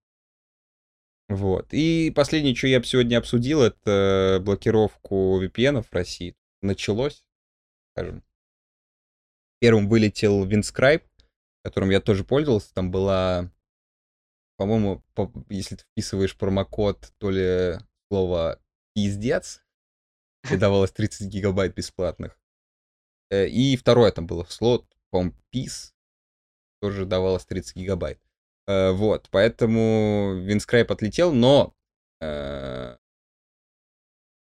[1.35, 1.69] вот.
[1.71, 6.35] И последнее, что я бы сегодня обсудил, это блокировку VPN в России.
[6.61, 7.23] Началось,
[7.93, 8.21] скажем.
[9.59, 11.03] Первым вылетел Winscribe,
[11.63, 12.73] которым я тоже пользовался.
[12.73, 13.49] Там была,
[14.57, 17.77] по-моему, по, если ты вписываешь промокод, то ли
[18.09, 18.59] слово
[18.93, 19.63] «пиздец»,
[20.51, 22.37] и давалось 30 гигабайт бесплатных.
[23.29, 25.93] Э, и второе там было слот, по-моему, PIS,
[26.81, 28.19] тоже давалось 30 гигабайт.
[28.67, 31.73] Э, вот, поэтому Винскрайп отлетел, но...
[32.21, 32.97] Э,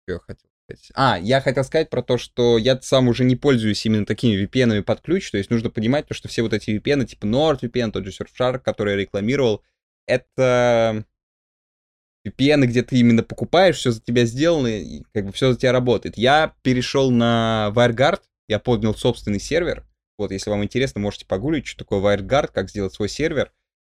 [0.07, 0.91] я хотел сказать?
[0.95, 4.81] А, я хотел сказать про то, что я сам уже не пользуюсь именно такими VPN
[4.83, 8.05] под ключ, то есть нужно понимать, то, что все вот эти VPN, типа NordVPN, тот
[8.05, 9.63] же Surfshark, который я рекламировал,
[10.05, 11.05] это
[12.27, 15.71] VPN, где ты именно покупаешь, все за тебя сделано, и как бы все за тебя
[15.71, 16.17] работает.
[16.17, 19.85] Я перешел на WireGuard, я поднял собственный сервер.
[20.17, 23.51] Вот, если вам интересно, можете погуглить, что такое WireGuard, как сделать свой сервер.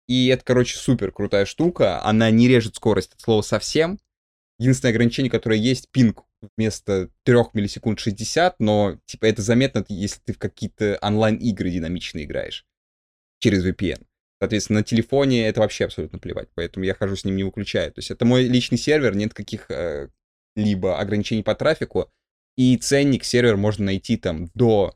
[0.06, 2.02] И это, короче, супер крутая штука.
[2.04, 3.98] Она не режет скорость от слова совсем.
[4.58, 6.24] Единственное ограничение, которое есть, пинг
[6.56, 12.64] вместо 3 миллисекунд 60, но, типа, это заметно, если ты в какие-то онлайн-игры динамично играешь
[13.40, 14.04] через VPN.
[14.40, 17.90] Соответственно, на телефоне это вообще абсолютно плевать, поэтому я хожу с ним не выключаю.
[17.92, 22.10] То есть это мой личный сервер, нет каких-либо э, ограничений по трафику,
[22.56, 24.94] и ценник сервер можно найти там до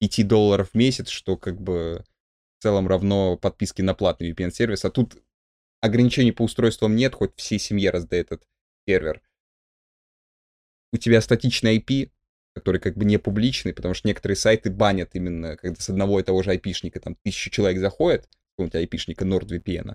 [0.00, 2.04] 5 долларов в месяц, что как бы
[2.60, 5.16] в целом равно подписке на платный VPN-сервис, а тут
[5.80, 8.46] ограничений по устройствам нет, хоть всей семье раздай этот
[8.86, 9.22] сервер.
[10.92, 12.10] У тебя статичный IP,
[12.54, 16.22] который как бы не публичный, потому что некоторые сайты банят именно, когда с одного и
[16.22, 19.94] того же IP-шника там тысячу человек заходит, какого-нибудь IP-шника NordVPN,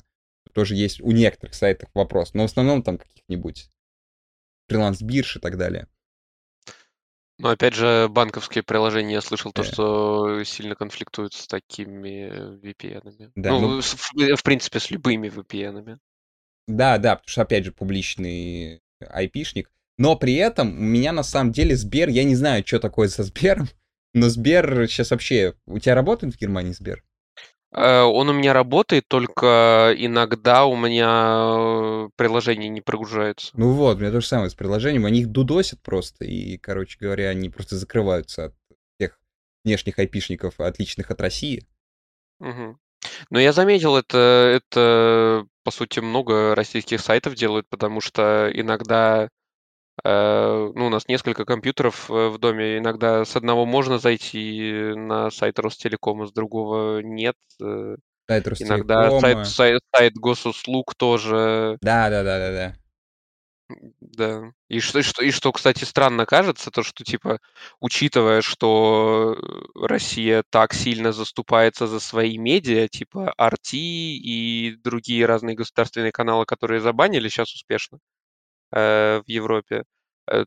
[0.53, 3.69] тоже есть у некоторых сайтов вопрос, но в основном там каких-нибудь
[4.69, 5.87] фриланс-бирж и так далее.
[7.37, 13.31] Но опять же, банковские приложения, я слышал то, что сильно конфликтуют с такими VPN-ами.
[13.35, 13.81] Да, ну, ну...
[13.81, 15.99] В, в принципе, с любыми VPN-ами.
[16.67, 19.69] Да, да, потому что, опять же, публичный IP-шник.
[19.97, 23.23] Но при этом у меня на самом деле Сбер, я не знаю, что такое со
[23.23, 23.67] Сбером,
[24.13, 25.55] но Сбер сейчас вообще...
[25.65, 27.03] У тебя работает в Германии Сбер?
[27.71, 33.51] Э, он у меня работает, только иногда у меня э, приложение не прогружается.
[33.53, 35.05] Ну вот, у меня то же самое с приложением.
[35.05, 38.55] Они их дудосят просто, и, короче говоря, они просто закрываются от
[38.99, 39.19] тех
[39.63, 41.65] внешних айпишников, отличных от России.
[42.39, 42.77] Угу.
[43.29, 49.29] Но я заметил, это, это, по сути, много российских сайтов делают, потому что иногда
[50.05, 52.77] ну, у нас несколько компьютеров э, в доме.
[52.77, 57.35] Иногда с одного можно зайти на сайт Ростелекома, с другого нет.
[57.61, 57.95] Э.
[58.27, 58.77] Сайт Ростелекома.
[58.77, 61.77] Иногда сайт, сайт, сайт госуслуг тоже.
[61.81, 62.75] Да, да, да, да, да.
[63.99, 64.51] Да.
[64.67, 67.39] И что, что, и что, кстати, странно кажется, то, что, типа,
[67.79, 69.35] учитывая, что
[69.73, 76.79] Россия так сильно заступается за свои медиа, типа RT и другие разные государственные каналы, которые
[76.79, 77.97] забанили сейчас успешно,
[78.71, 79.83] Э, в Европе, э,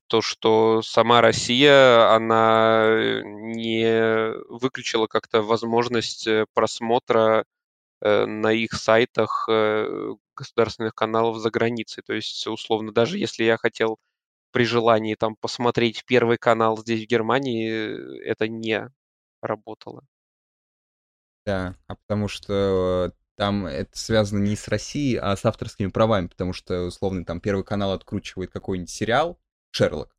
[0.09, 7.45] то, что сама Россия, она э, не выключила как-то возможность просмотра
[8.01, 9.49] на их сайтах
[10.37, 12.05] государственных каналов за границей.
[12.07, 13.99] То есть, условно, даже если я хотел
[14.53, 18.89] при желании там посмотреть первый канал здесь, в Германии, это не
[19.43, 20.07] работало.
[21.45, 26.53] Да, а потому что там это связано не с Россией, а с авторскими правами, потому
[26.53, 29.39] что, условно, там Первый канал откручивает какой-нибудь сериал,
[29.71, 30.15] Шерлок,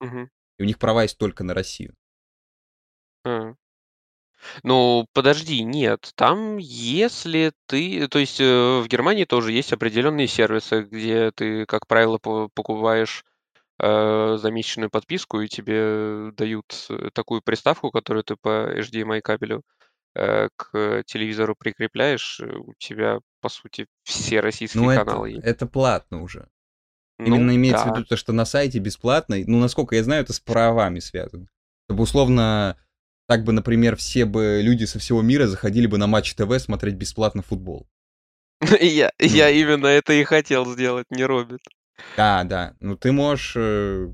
[0.00, 0.28] угу.
[0.58, 1.94] и у них права есть только на Россию.
[3.24, 3.54] А.
[4.62, 6.12] Ну, подожди, нет.
[6.16, 8.08] Там, если ты...
[8.08, 13.24] То есть э, в Германии тоже есть определенные сервисы, где ты, как правило, покупаешь
[13.78, 19.62] э, за месячную подписку, и тебе дают э, такую приставку, которую ты по HDMI кабелю
[20.14, 25.44] э, к телевизору прикрепляешь, э, у тебя, по сути, все российские Ну, каналы есть.
[25.44, 26.48] это платно уже.
[27.26, 27.96] Ну, Именно имеется в да.
[27.96, 29.36] виду то, что на сайте бесплатно.
[29.46, 31.46] Ну, насколько я знаю, это с правами связано.
[31.86, 32.76] Чтобы условно,
[33.28, 36.94] так бы, например, все бы люди со всего мира заходили бы на Матч ТВ смотреть
[36.94, 37.86] бесплатно футбол.
[38.80, 39.26] Я, Ну.
[39.26, 41.60] я именно это и хотел сделать, не робит.
[42.16, 42.74] Да, да.
[42.80, 44.12] Ну, ты можешь э,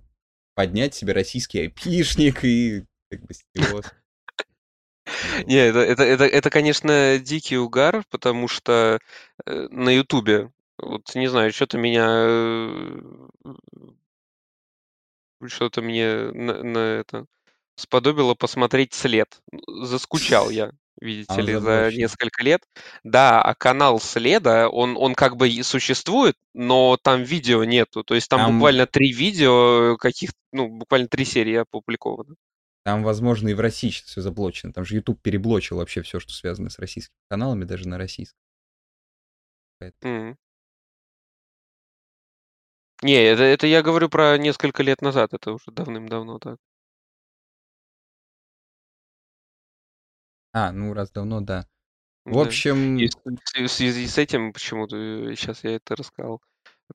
[0.54, 3.86] поднять себе российский айпишник и как бы стилос.
[5.46, 8.98] Не, это, это, это, это, конечно, дикий угар, потому что
[9.46, 13.01] э, на Ютубе, вот не знаю, что-то меня э,
[15.47, 17.26] что-то мне на, на это
[17.76, 19.41] сподобило посмотреть след.
[19.83, 21.99] Заскучал я, видите А ли, за заблочен.
[21.99, 22.62] несколько лет.
[23.05, 28.03] Да, а канал следа, он, он как бы и существует, но там видео нету.
[28.03, 32.35] То есть там, Там- буквально три видео, каких, ну, буквально три серии опубликовано.
[32.85, 34.72] Там, возможно, и в России сейчас все заблочено.
[34.72, 38.39] Там же YouTube переблочил вообще все, что связано с российскими каналами, даже на российском.
[40.03, 40.37] М.
[43.03, 46.59] Не, это, это я говорю про несколько лет назад, это уже давным-давно так.
[50.53, 51.66] А, ну, раз давно, да.
[52.24, 52.42] В Да.
[52.44, 54.96] общем, И в в- в связи с этим, почему-то
[55.34, 56.40] сейчас я это рассказал,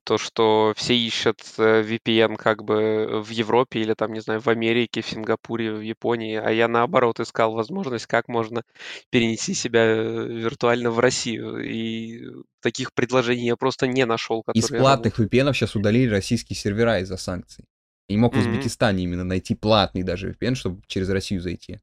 [0.02, 4.48] то, что все ищут э, VPN как бы в Европе или там, не знаю, в
[4.48, 8.64] Америке, в Сингапуре, в Японии, а я наоборот искал возможность, как можно
[9.10, 11.64] перенести себя э, виртуально в Россию.
[11.64, 12.26] И
[12.60, 15.32] таких предложений я просто не нашел, из платных работают.
[15.32, 17.64] VPN сейчас удалили российские сервера из-за санкций.
[18.08, 18.50] Я не мог в Мгм.
[18.50, 21.80] Узбекистане именно найти платный даже VPN, чтобы через Россию зайти.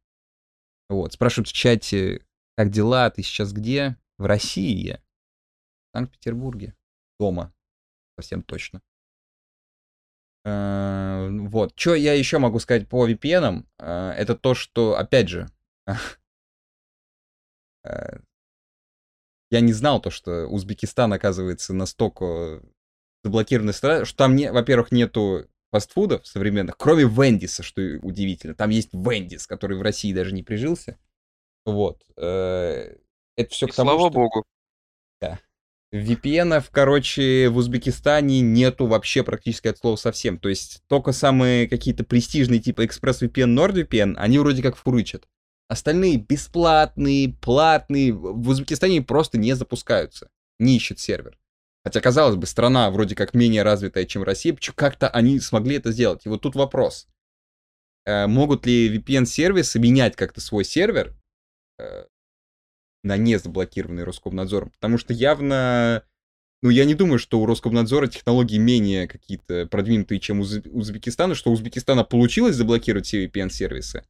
[0.90, 1.14] Вот.
[1.14, 2.26] Спрашивают в чате,
[2.58, 3.98] как дела, ты сейчас где?
[4.18, 5.02] В России я.
[5.92, 6.76] В Санкт-Петербурге.
[7.20, 7.54] Дома.
[8.22, 8.82] Совсем точно.
[10.46, 11.74] Э, Вот.
[11.76, 13.66] Что я еще могу сказать по VPN?
[13.80, 15.50] Э, Это то, что, опять же,
[17.84, 18.20] э,
[19.50, 22.62] я не знал то, что Узбекистан оказывается настолько
[23.24, 28.54] заблокированной страной, что там, не, во-первых, нету фастфудов современных, кроме Вендиса, что удивительно.
[28.54, 31.00] Там есть Вендис, который в России даже не прижился.
[31.66, 32.04] Вот.
[32.18, 33.00] Это
[33.50, 34.20] все И к тому, слава что...
[34.20, 34.46] богу.
[35.94, 40.38] VPN, короче, в Узбекистане нету вообще практически от слова совсем.
[40.38, 45.28] То есть только самые какие-то престижные типа ExpressVPN, NordVPN, они вроде как фурычат.
[45.68, 50.30] Остальные бесплатные, платные, в Узбекистане просто не запускаются.
[50.60, 51.38] Не ищет сервер.
[51.84, 55.92] Хотя, казалось бы, страна вроде как менее развитая, чем Россия, почему как-то они смогли это
[55.92, 56.26] сделать.
[56.26, 57.08] И вот тут вопрос.
[58.06, 61.16] Э, Могут ли VPN-сервисы менять как-то свой сервер
[61.80, 62.06] э,
[63.04, 64.72] на не заблокированный Роскомнадзором.
[64.72, 66.04] Потому что явно,
[66.62, 71.36] ну, я не думаю, что у Роскомнадзора технологии менее какие-то продвинутые, чем у Уз- Узбекистана,
[71.36, 74.04] что у Узбекистана получилось заблокировать все VPN-сервисы,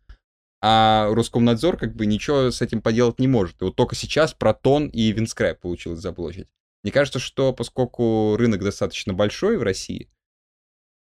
[0.61, 3.61] а Роскомнадзор как бы ничего с этим поделать не может.
[3.61, 6.47] И вот только сейчас Протон и Винскрайп получилось заблочить.
[6.83, 10.09] Мне кажется, что поскольку рынок достаточно большой в России,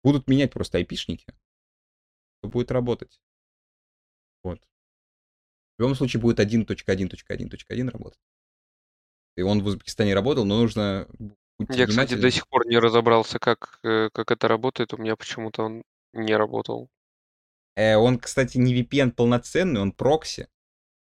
[0.03, 1.27] будут менять просто айпишники,
[2.41, 3.21] то будет работать.
[4.43, 4.61] Вот.
[5.77, 8.21] В любом случае будет 1.1.1.1.1 работать.
[9.37, 11.07] И он в Узбекистане работал, но нужно
[11.69, 14.95] Я, кстати, до сих пор не разобрался, как, э, как это работает.
[14.95, 15.83] У меня почему-то он
[16.15, 16.89] не работал.
[17.77, 20.49] Э, он, кстати, не VPN полноценный, он прокси,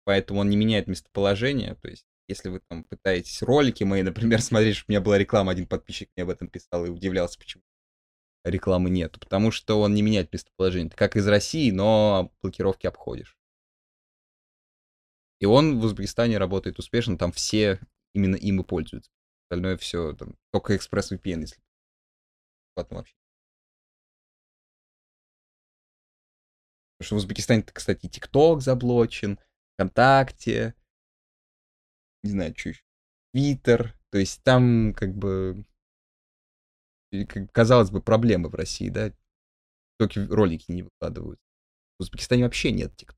[0.05, 1.75] поэтому он не меняет местоположение.
[1.77, 4.03] То есть, если вы там пытаетесь ролики мои,
[4.33, 7.63] например, смотреть, у меня была реклама, один подписчик мне об этом писал и удивлялся, почему
[8.45, 9.19] рекламы нету.
[9.21, 10.91] Потому что он не меняет местоположение.
[10.91, 13.38] Ты как из России, но блокировки обходишь.
[15.41, 17.81] И он в Узбекистане работает успешно, там все
[18.15, 19.11] именно им и пользуются.
[19.45, 21.61] Остальное все, там, только ExpressVPN, если
[22.69, 23.15] бесплатно вообще.
[26.99, 29.39] Потому что в Узбекистане, кстати, ТикТок заблочен,
[29.75, 30.75] ВКонтакте,
[32.25, 32.83] не знаю, что еще,
[33.33, 33.95] Твиттер.
[34.11, 35.65] То есть там как бы,
[37.53, 39.13] казалось бы, проблемы в России, да?
[39.99, 41.41] Только ролики не выкладывают.
[41.99, 43.18] В Узбекистане вообще нет ТикТока.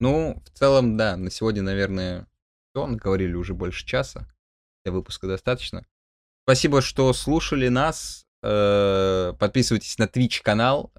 [0.00, 2.26] Ну, в целом, да, на сегодня, наверное,
[2.72, 2.86] все.
[2.86, 4.32] Говорили уже больше часа.
[4.84, 5.86] Для выпуска достаточно.
[6.44, 8.26] Спасибо, что слушали нас.
[8.42, 10.92] Э, Подписывайтесь на Twitch канал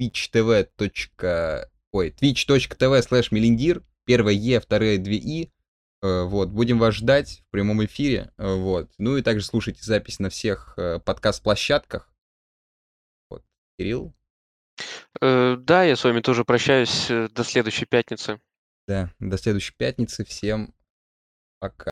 [0.00, 1.66] twitch.tv.
[1.92, 3.84] Ой, twitch.tv slash мелиндир.
[4.06, 5.52] Первое Е, второе две И.
[6.02, 8.32] Э, Вот, будем вас ждать в прямом эфире.
[8.38, 8.90] Э, Вот.
[8.98, 12.12] Ну и также слушайте запись на всех э, подкаст-площадках.
[13.28, 13.44] Вот.
[13.78, 14.14] Кирилл?
[15.20, 17.10] Э, Да, я с вами тоже прощаюсь.
[17.10, 18.40] э, До следующей пятницы.
[18.88, 20.24] Да, до следующей пятницы.
[20.24, 20.74] Всем
[21.58, 21.86] пока.